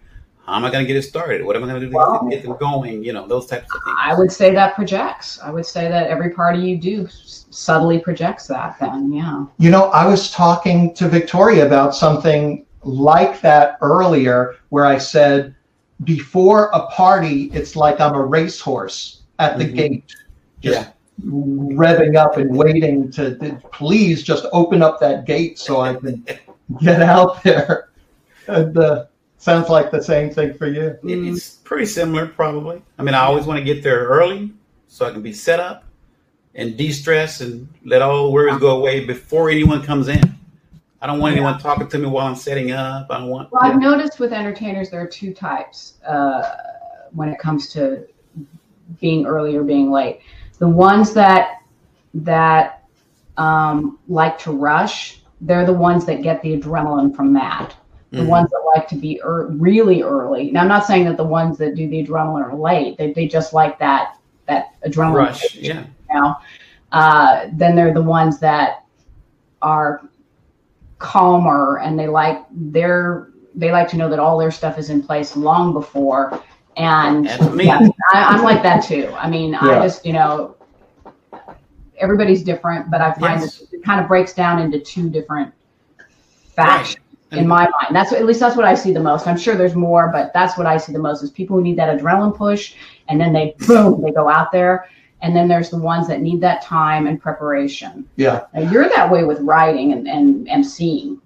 [0.47, 1.43] How am I going to get it started?
[1.43, 2.29] What am I going to do to Wow.
[2.31, 3.03] get them going?
[3.03, 3.97] You know, those types of things.
[3.99, 5.41] I would say that projects.
[5.43, 9.47] I would say that every party you do subtly projects that then, yeah.
[9.57, 15.55] You know, I was talking to Victoria about something like that earlier, where I said,
[16.03, 19.77] before a party, it's like I'm a racehorse at the Mhm.
[19.77, 20.15] gate,
[20.61, 20.87] just Yeah.
[21.31, 26.25] revving up and waiting to, to please just open up that gate so I can
[26.81, 27.89] get out there.
[28.49, 29.05] And uh,
[29.39, 30.99] sounds like the same thing for you.
[31.05, 32.83] It's pretty similar, probably.
[32.99, 34.53] I mean, I always want to get there early
[34.89, 35.85] so I can be set up
[36.57, 40.34] and de-stress and let all the worries go away before anyone comes in.
[41.03, 43.09] I don't want anyone talking to me while I'm setting up.
[43.11, 43.53] I don't want.
[43.53, 46.57] Well, I've noticed with entertainers there are two types uh,
[47.13, 48.07] when it comes to
[49.01, 50.21] being early or being late.
[50.59, 51.63] The ones that
[52.15, 52.85] that
[53.37, 57.75] um, like to rush, they're the ones that get the adrenaline from that.
[58.13, 58.29] The Mhm.
[58.29, 60.53] ones that like to be er- really early.
[60.53, 62.97] Now, I'm not saying that the ones that do the adrenaline are late.
[62.97, 64.17] They, they just like that
[64.47, 65.55] that adrenaline rush.
[65.57, 65.85] Yeah.
[66.13, 66.39] now.
[66.93, 68.85] Uh, then they're the ones that
[69.63, 70.09] are
[71.05, 75.03] calmer and they like their they like to know that all their stuff is in
[75.03, 76.43] place long before.
[76.77, 77.79] And yeah,
[78.13, 79.13] I, I'm like that too.
[79.17, 79.61] I mean, Yeah.
[79.63, 80.57] I just you know
[81.99, 83.59] everybody's different, but I find Yes.
[83.59, 85.53] that it kind of breaks down into two different
[86.57, 86.99] factions
[87.33, 87.41] Right.
[87.41, 87.95] in my mind.
[87.95, 89.27] That's what, at least that's what I see the most.
[89.27, 91.79] I'm sure there's more, but that's what I see the most is people who need
[91.79, 92.75] that adrenaline push,
[93.09, 94.87] and then they boom, they go out there.
[95.25, 98.07] And then there's the ones that need that time and preparation.
[98.17, 98.45] Yeah.
[98.53, 101.19] Now, you're that way with writing and, and emceeing.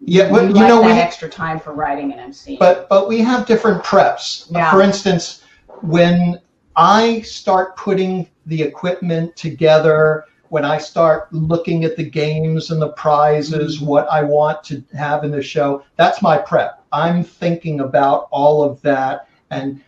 [0.00, 2.58] Yeah, well, you you like know, that we, extra time for writing and emceeing.
[2.58, 4.50] but but we have different preps.
[4.50, 4.70] Yeah.
[4.70, 5.44] For instance,
[5.82, 6.40] when
[6.74, 12.92] I start putting the equipment together, when I start looking at the games and the
[12.92, 13.86] prizes, mm-hmm.
[13.86, 16.82] what I want to have in the show, that's my prep.
[16.92, 19.82] I'm thinking about all of that and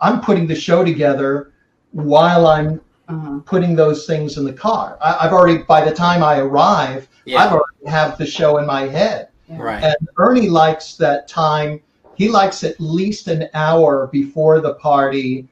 [0.00, 1.52] I'm putting the show together
[1.92, 3.38] while I'm Uh-huh.
[3.44, 4.98] putting those things in the car.
[5.00, 7.38] I, I've already, by the time I arrive, Yeah.
[7.44, 9.28] I've already have the show in my head.
[9.48, 9.58] Yeah.
[9.62, 9.82] Right.
[9.84, 11.80] And Ernie likes that time.
[12.16, 15.46] He likes at least an hour before the party.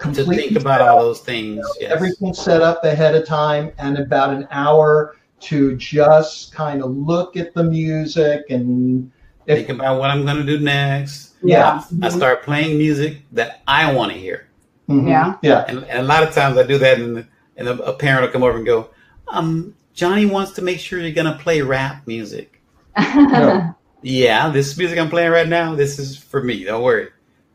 [0.00, 1.66] to think about all those things.
[1.80, 1.90] Yes.
[1.90, 7.36] everything set up ahead of time, and about an hour to just kind of look
[7.36, 9.10] at the music and
[9.46, 11.34] if think about what I'm going to do next.
[11.42, 11.82] Yeah.
[12.00, 14.46] I start playing music that I want to hear.
[14.92, 15.08] Mhm.
[15.08, 15.36] Yeah.
[15.42, 17.26] yeah And, and a lot of times I do that, and,
[17.56, 18.90] and a, a parent will come over and go,
[19.28, 22.60] um, Johnny wants to make sure you're going to play rap music.
[23.14, 23.74] No.
[24.04, 26.64] Yeah, this music I'm playing right now, this is for me.
[26.64, 27.08] Don't worry.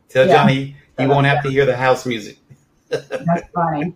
[0.08, 0.36] Tell Yeah.
[0.36, 2.38] Johnny he won't have to hear the house music.
[2.88, 3.94] That's funny.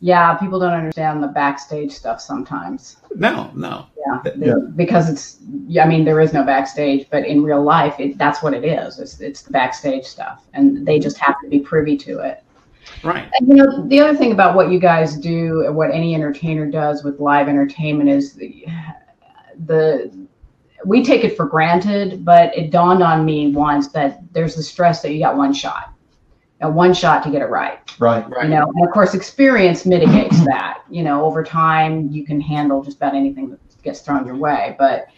[0.00, 2.96] Yeah, people don't understand the backstage stuff sometimes.
[3.14, 3.86] No, no.
[3.96, 4.54] Yeah, they- Yeah.
[4.74, 5.36] because it's.
[5.68, 8.64] Yeah, I mean, there is no backstage, but in real life, it, that's what it
[8.64, 8.98] is.
[8.98, 12.42] It's it's the backstage stuff, and they just have to be privy to it.
[13.02, 13.28] Right.
[13.34, 16.70] And, you know, the other thing about what you guys do, and what any entertainer
[16.70, 18.66] does with live entertainment, is the
[19.66, 20.26] the
[20.84, 25.02] we take it for granted, but it dawned on me once that there's the stress
[25.02, 25.92] that you got one shot,
[26.60, 27.78] and one shot to get it right.
[27.98, 28.28] Right.
[28.28, 28.44] Right.
[28.44, 30.82] you know and of course experience mitigates that.
[30.90, 34.76] You know over time you can handle just about anything that gets thrown your way
[34.78, 35.08] but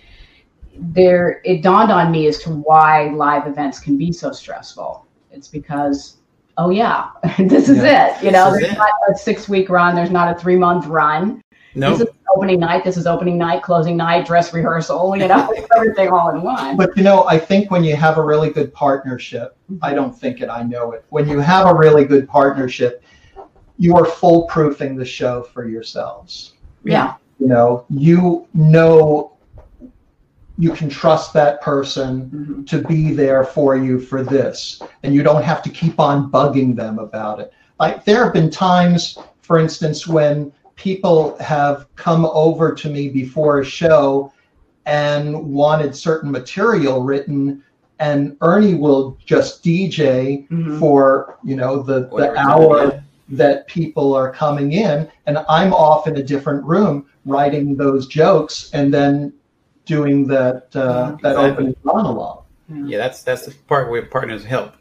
[0.79, 5.07] there it dawned on me as to why live events can be so stressful.
[5.31, 6.19] It's because
[6.57, 8.79] oh yeah this is it you know there's it.
[8.79, 11.41] not a six week run there's not a three month run.
[11.77, 11.91] No.
[11.97, 16.09] this is opening night this is opening night closing night dress rehearsal you know everything
[16.11, 16.77] all in one.
[16.77, 19.97] But you know i think when you have a really good partnership i mm-hmm.
[19.97, 23.03] don't think it i know it when you have a really good partnership
[23.77, 26.55] you are foolproofing the show for yourselves.
[26.85, 27.15] Yeah.
[27.41, 29.34] You know you know
[30.59, 32.67] you can trust that person Mhm.
[32.69, 36.77] to be there for you for this and you don't have to keep on bugging
[36.77, 42.73] them about it like there have been times for instance when people have come over
[42.73, 44.33] to me before a show
[44.87, 47.63] and wanted certain material written
[47.99, 50.79] and ernie will just dj Mhm.
[50.79, 53.01] for you know the, the hour Yeah.
[53.31, 58.71] that people are coming in and i'm off in a different room writing those jokes
[58.75, 59.33] and then
[59.85, 61.51] doing that uh, that Exactly.
[61.51, 64.75] opening monologue Yeah, that's that's the part where partners help.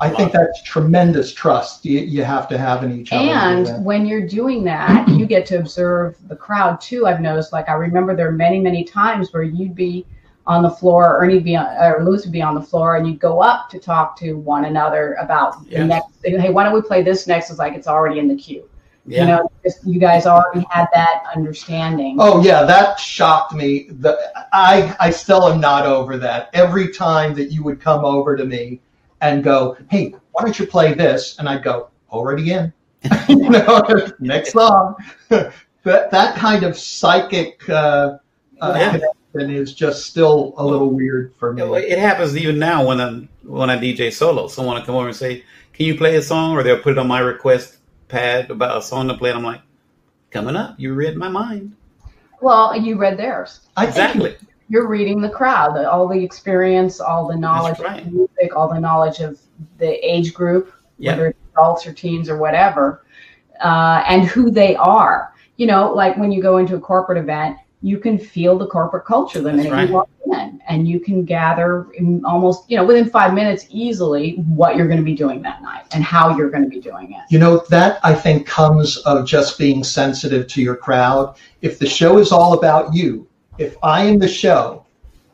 [0.00, 4.06] i think that's tremendous trust you, you have to have in each other And when
[4.06, 7.06] you're doing that, you get to observe the crowd too.
[7.08, 10.06] I've noticed, like, I remember there are many, many times where you'd be
[10.46, 13.06] on the floor, Ernie would be on, or Louis would be on the floor, and
[13.06, 16.08] you'd go up to talk to one another about the next.
[16.24, 17.50] Hey, why don't we play this next?
[17.50, 18.64] It's like it's already in the queue.
[19.08, 19.20] Yeah.
[19.22, 22.16] You know, just, you guys already had that understanding.
[22.20, 23.88] Oh yeah, that shocked me.
[24.00, 24.18] The,
[24.52, 26.50] I I still am not over that.
[26.52, 28.80] Every time that you would come over to me
[29.22, 32.70] and go, "Hey, why don't you play this?" and I'd go, "Already in."
[33.30, 34.94] you know, next song.
[35.28, 38.18] that that kind of psychic uh,
[38.60, 38.90] uh, Yeah.
[38.90, 41.62] connection is just still a little weird for me.
[41.62, 44.48] It, it happens even now when I when I DJ solo.
[44.48, 46.98] Someone will come over and say, "Can you play a song?" Or they'll put it
[46.98, 47.77] on my request
[48.08, 49.30] pad about a song to play.
[49.30, 49.62] And I'm like,
[50.30, 51.74] "Coming up, you read my mind."
[52.40, 53.60] Well, you read theirs.
[53.76, 54.36] Exactly.
[54.68, 58.06] You're reading the crowd, all the experience, all the knowledge right.
[58.06, 59.40] of music, all the knowledge of
[59.78, 61.12] the age group, Yeah.
[61.12, 63.02] whether it's adults or teens or whatever,
[63.62, 65.32] uh, and who they are.
[65.56, 69.04] You know, like when you go into a corporate event, you can feel the corporate
[69.04, 69.88] culture the That's minute right.
[69.88, 74.32] you walk in, and you can gather in almost, you know, within five minutes easily
[74.48, 77.12] what you're going to be doing that night and how you're going to be doing
[77.12, 77.20] it.
[77.30, 81.36] You know, that I think comes of just being sensitive to your crowd.
[81.62, 84.84] If the show is all about you, if I am the show,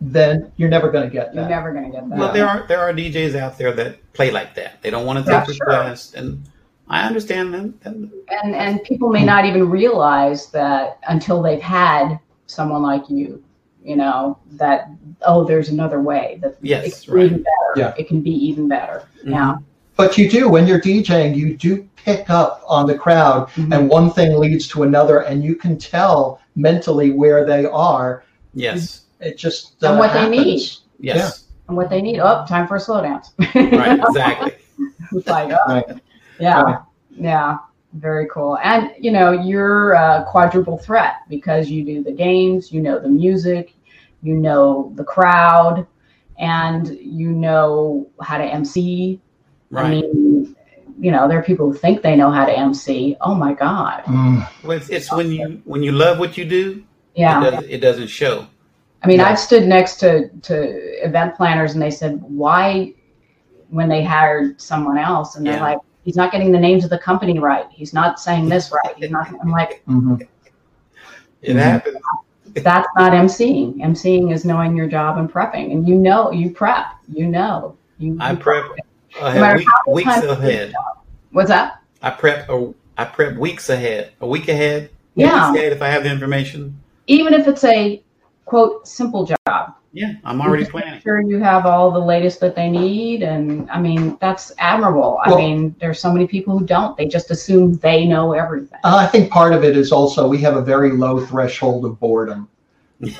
[0.00, 1.40] then you're never going to get that.
[1.40, 2.18] You're never going to get that.
[2.18, 4.82] Well, there are there are DJs out there that play like that.
[4.82, 5.66] They don't want to Yeah, take sure.
[5.66, 6.44] requests, and
[6.88, 7.78] I understand them.
[7.84, 13.42] And and and people may not even realize that until they've had someone like you
[13.82, 14.88] you know that
[15.26, 17.20] oh there's another way that Yes, it can right.
[17.20, 17.94] be even better Yeah.
[17.98, 19.30] it can be even better Mhm.
[19.30, 19.54] yeah
[19.96, 23.72] But you do, when you're DJing, you do pick up on the crowd, Mhm.
[23.74, 28.24] and one thing leads to another, and you can tell mentally where they are.
[28.54, 30.60] yes, It just And uh, what they need.
[30.98, 34.52] yes, and what they need oh time for a slow dance right, exactly.
[35.12, 35.86] it's like oh, Right.
[36.40, 36.78] yeah Right.
[37.30, 37.58] yeah
[37.94, 42.80] very cool and you know you're a quadruple threat because you do the games you
[42.80, 43.74] know the music
[44.22, 45.86] you know the crowd
[46.38, 49.20] and you know how to mc
[49.76, 50.56] I mean,
[50.98, 53.16] you know, there are people who think they know how to MC.
[53.20, 54.04] Oh my God.
[54.04, 54.48] Mm.
[54.62, 56.84] Well, it's, it's when you when you love what you do,
[57.14, 57.46] Yeah.
[57.46, 58.46] it, does, it doesn't show.
[59.02, 59.28] I mean, Yeah.
[59.28, 62.94] I've stood next to, to event planners and they said, why,
[63.68, 65.62] when they hired someone else, and they're Yeah.
[65.62, 67.66] like, he's not getting the names of the company right.
[67.70, 68.94] He's not saying this right.
[68.96, 70.26] He's not, I'm like, Mhm.
[71.42, 71.58] It Mhm.
[71.60, 71.96] happens.
[72.62, 73.80] that's not MCing.
[73.82, 75.72] MCing is knowing your job and prepping.
[75.72, 77.74] And you know, you prep, you know.
[77.98, 78.64] You, I you prep
[79.20, 80.72] No ahead, matter week, how weeks ahead.
[81.32, 81.80] What's that?
[82.02, 85.48] I prep a, I prep weeks ahead, a week ahead, Yeah.
[85.50, 86.78] weeks ahead if I have the information.
[87.08, 88.00] Even if it's a
[88.44, 89.74] quote simple job.
[89.94, 91.00] Yeah, I'm already Just make planning.
[91.02, 95.20] Sure, you have all the latest that they need, and I mean that's admirable.
[95.24, 96.96] I mean, there's so many people who don't.
[96.96, 98.80] They just assume they know everything.
[98.82, 102.00] Uh, I think part of it is also we have a very low threshold of
[102.00, 102.48] boredom.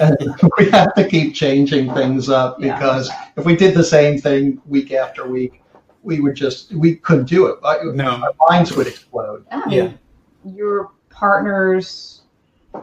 [0.01, 0.17] And
[0.59, 2.75] we have to keep changing things up Yeah.
[2.77, 5.63] because if we did the same thing week after week,
[6.03, 7.59] we would just we couldn't do it.
[7.63, 8.33] No, Our No.
[8.49, 9.47] minds would explode.
[9.53, 9.93] I Yeah.
[10.45, 12.23] your partners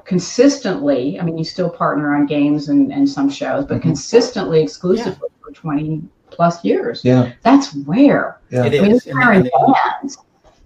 [0.06, 1.20] consistently.
[1.20, 3.82] I mean, you still partner on games and, and some shows, but Mhm.
[3.84, 7.02] consistently, exclusively for 20 plus years.
[7.04, 8.38] Yeah, That's rare.
[8.50, 8.66] yeah.
[8.66, 9.06] It I mean, is.
[9.06, 10.18] you're in And- and- bands.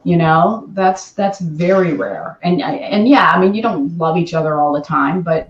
[0.04, 2.38] You know, that's that's very rare.
[2.44, 5.50] And and yeah, I mean, you don't love each other all the time, but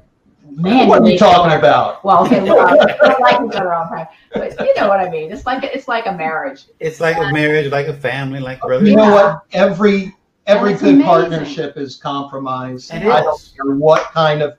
[0.50, 2.02] man, what are you make- talking about?
[2.06, 5.02] Well, okay, well, we don't like each other all the time, but you know what
[5.02, 5.30] I mean.
[5.34, 6.68] It's like it's like a marriage.
[6.80, 8.88] It's like a marriage, like a family, like brothers.
[8.88, 9.42] You know what?
[9.52, 10.16] Every
[10.48, 11.06] every That's good amazing.
[11.06, 12.90] partnership is compromise.
[12.92, 14.56] It I don't care what kind of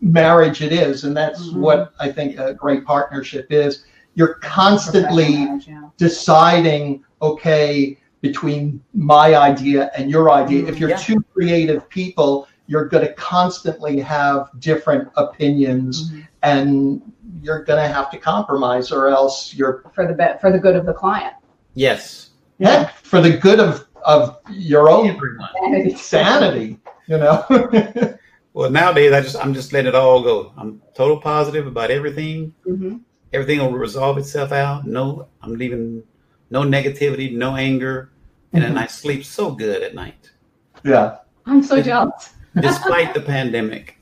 [0.00, 1.56] marriage it is, and that's Mhm.
[1.56, 3.84] what I think a great partnership is.
[4.14, 5.82] You're constantly marriage, yeah.
[5.96, 10.66] deciding, okay, between my idea and your idea.
[10.66, 10.96] If you're Yeah.
[10.96, 16.26] two creative people, you're going to constantly have different opinions, Mhm.
[16.42, 17.02] and
[17.42, 20.76] you're going to have to compromise, or else you're for the be- for the good
[20.76, 21.34] of the client.
[21.74, 22.24] Yes.
[22.60, 25.96] heck for the good of of your own Everyone.
[25.96, 26.78] sanity.
[27.06, 27.44] You know.
[28.54, 30.52] Well, nowadays I just I'm just letting it all go.
[30.56, 32.52] I'm total positive about everything.
[32.66, 33.02] Mhm.
[33.32, 34.84] Everything will resolve itself out.
[34.84, 36.02] No, I'm leaving
[36.50, 38.10] no negativity, no anger,
[38.52, 38.66] and Mhm.
[38.66, 40.30] then I sleep so good at night,
[40.82, 41.18] yeah.
[41.46, 42.34] I'm so jealous.
[42.60, 43.96] despite the pandemic.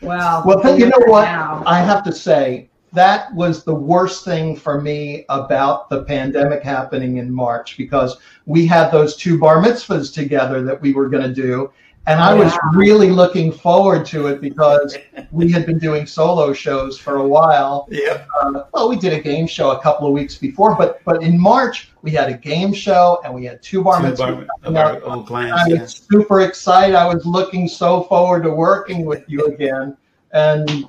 [0.00, 0.44] Wow.
[0.46, 1.24] Well, but you know what?
[1.26, 1.62] Now.
[1.66, 7.18] I have to say that was the worst thing for me about the pandemic happening
[7.18, 11.34] in March because we had those two bar mitzvahs together that we were going to
[11.34, 11.70] do.
[12.06, 14.96] And I was really looking forward to it because
[15.30, 17.86] we had been doing solo shows for a while.
[17.90, 18.24] Yeah.
[18.40, 21.38] Uh, well, we did a game show a couple of weeks before, but but in
[21.38, 24.46] March we had a game show and we had two bar mitzvahs.
[24.64, 25.30] of our old.
[25.30, 25.82] I Yeah.
[25.82, 26.94] was super excited.
[26.94, 29.94] I was looking so forward to working with you again.
[30.32, 30.86] And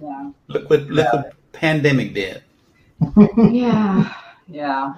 [0.00, 0.30] yeah.
[0.48, 2.42] Look what look what pandemic did.
[3.36, 4.12] Yeah.
[4.48, 4.94] Yeah.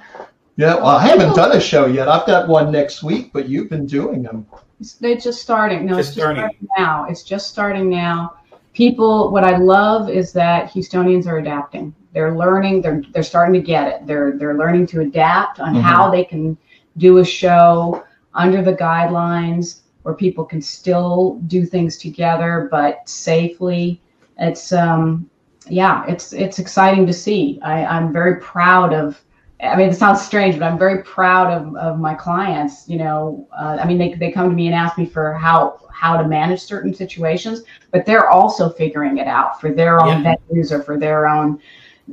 [0.57, 2.07] yeah, well, I haven't done a show yet.
[2.09, 4.46] I've got one next week, but you've been doing them.
[4.78, 5.86] It's, they're just starting.
[5.86, 6.42] No, Just it's just starting.
[6.42, 6.68] starting.
[6.76, 7.07] now.
[7.09, 8.34] It's just starting now.
[8.74, 11.94] People, what I love is that Houstonians are adapting.
[12.12, 12.82] They're learning.
[12.82, 14.07] They're they're starting to get it.
[14.07, 15.80] They're they're learning to adapt on Mhm.
[15.80, 16.57] how they can
[16.96, 24.01] do a show under the guidelines where people can still do things together but safely.
[24.39, 25.28] It's um
[25.68, 27.59] yeah, it's it's exciting to see.
[27.62, 29.22] I, I'm very proud of
[29.61, 32.89] I mean, it sounds strange, but I'm very proud of, of my clients.
[32.89, 35.80] You know, uh, I mean, they, they come to me and ask me for how
[35.93, 40.70] how to manage certain situations, but they're also figuring it out for their own venues
[40.70, 41.61] or for their own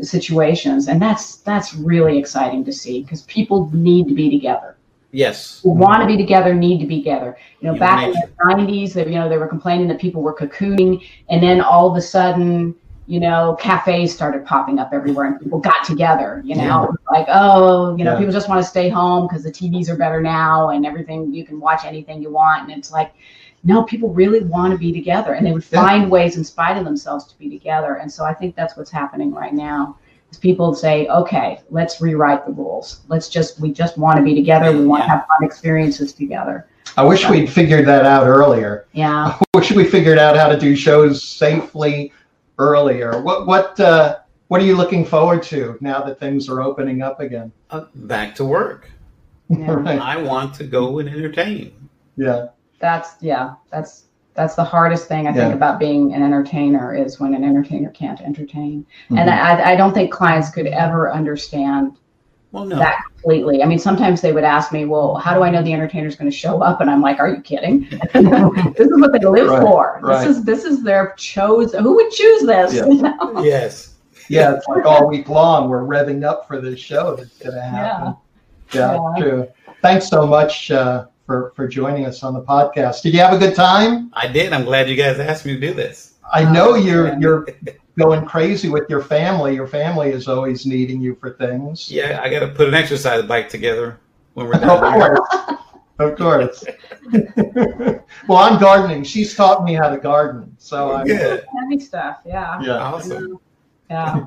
[0.02, 4.76] situations, and that's that's really exciting to see because people need to be together.
[5.16, 5.62] Yes.
[5.64, 7.38] Who want to be together need to be together.
[7.62, 10.22] You know, Yeah, back in the '90s, they, you know, they were complaining that people
[10.22, 12.76] were cocooning, and then all of a sudden,
[13.08, 17.96] you know, cafes started popping up everywhere and people got together, you know, like, oh,
[17.96, 18.18] you know, Yeah.
[18.18, 21.46] people just want to stay home because the TVs are better now and everything, you
[21.46, 22.64] can watch anything you want.
[22.68, 23.14] And it's like,
[23.64, 25.86] no, people really want to be together and they would Yeah.
[25.86, 27.96] find ways in spite of themselves to be together.
[28.02, 29.98] And so I think that's what's happening right now.
[30.32, 33.02] Is people say, okay, let's rewrite the rules.
[33.08, 34.72] Let's just, we just want to be together.
[34.76, 36.68] We want to have fun experiences together.
[36.98, 38.86] I wish we'd figured that out earlier.
[38.94, 39.38] Yeah.
[39.42, 42.14] I wish we figured out how to do shows safely
[42.58, 43.22] earlier.
[43.22, 47.20] What what uh, what are you looking forward to now that things are opening up
[47.20, 47.52] again?
[47.70, 48.90] Uh, back to work.
[49.50, 49.72] Yeah.
[49.74, 50.00] right.
[50.00, 51.74] I want to go and entertain.
[52.18, 52.48] Yeah.
[52.80, 54.06] that's yeah that's
[54.36, 58.22] that's the hardest thing i think about being an entertainer is when an entertainer can't
[58.22, 59.20] entertain Mhm.
[59.20, 61.98] and I, I don't think clients could ever understand
[62.52, 62.78] Well, no.
[62.78, 65.74] that completely i mean sometimes they would ask me well how do i know the
[65.74, 69.20] entertainer's going to show up and i'm like are you kidding this is what they
[69.20, 70.28] live Right, for right.
[70.28, 72.86] this is this is their chose who would choose this Yeah.
[72.94, 73.44] you know?
[73.44, 73.94] yes.
[74.30, 77.62] yeah, it's like all week long we're revving up for this show that's going to
[77.62, 78.16] happen.
[78.74, 79.22] Yeah, Yeah.
[79.24, 79.48] true.
[79.82, 83.02] thanks so much uh, for for joining us on the podcast.
[83.02, 84.12] Did you have a good time?
[84.14, 84.54] I did.
[84.54, 86.14] I'm glad you guys asked me to do this.
[86.32, 87.48] I know you're you're
[87.98, 89.56] going crazy with your family.
[89.56, 91.90] Your family is always needing you for things.
[91.92, 94.00] Yeah, I got to put an exercise bike together
[94.34, 95.00] when we're Of done.
[95.00, 95.60] course.
[95.98, 96.64] Of course.
[98.28, 99.04] well, I'm gardening.
[99.06, 100.54] She's taught me how to garden.
[100.58, 101.46] So oh, I'm, Good.
[101.62, 102.18] Heavy stuff.
[102.26, 102.60] Yeah.
[102.62, 102.74] yeah.
[102.74, 103.40] Awesome.
[103.90, 104.26] Yeah.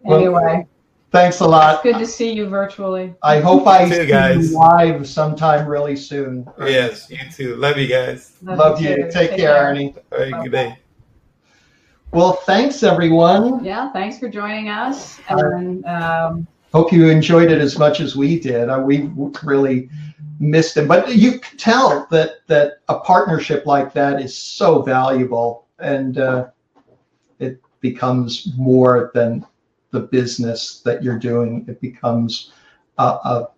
[0.00, 0.66] Well, Anyway,
[1.14, 1.82] Thanks a it's lot.
[1.84, 3.14] good to see you virtually.
[3.22, 4.50] I hope I You too, see guys.
[4.50, 6.44] you live sometime really soon.
[6.58, 7.54] Yes, you too.
[7.54, 8.36] Love you guys.
[8.42, 8.96] Love you.
[8.96, 9.10] too.
[9.12, 9.94] Take care, Ernie.
[10.10, 10.76] All right, good day.
[12.10, 13.64] Well, thanks everyone.
[13.64, 15.20] Yeah, thanks for joining us.
[15.28, 18.68] And um, Hope you enjoyed it as much as we did.
[18.68, 19.08] Uh, we
[19.44, 19.88] really
[20.40, 25.66] missed it, but you can tell that that a partnership like that is so valuable,
[25.78, 26.48] and uh,
[27.38, 29.46] it becomes more than
[29.94, 31.64] the business that you're doing.
[31.66, 32.52] It becomes
[32.98, 33.48] a, a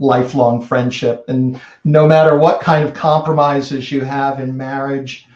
[0.00, 5.28] lifelong friendship, and no matter what kind of compromises you have in marriage.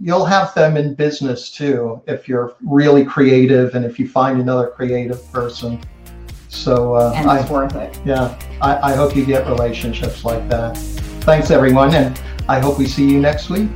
[0.00, 4.68] You'll have them in business too if you're really creative and if you find another
[4.68, 5.80] creative person.
[6.48, 7.98] So uh, and I, it's worth it.
[8.04, 10.76] yeah, I, I hope you get relationships like that.
[11.26, 13.68] Thanks, everyone, and I hope we see you next week.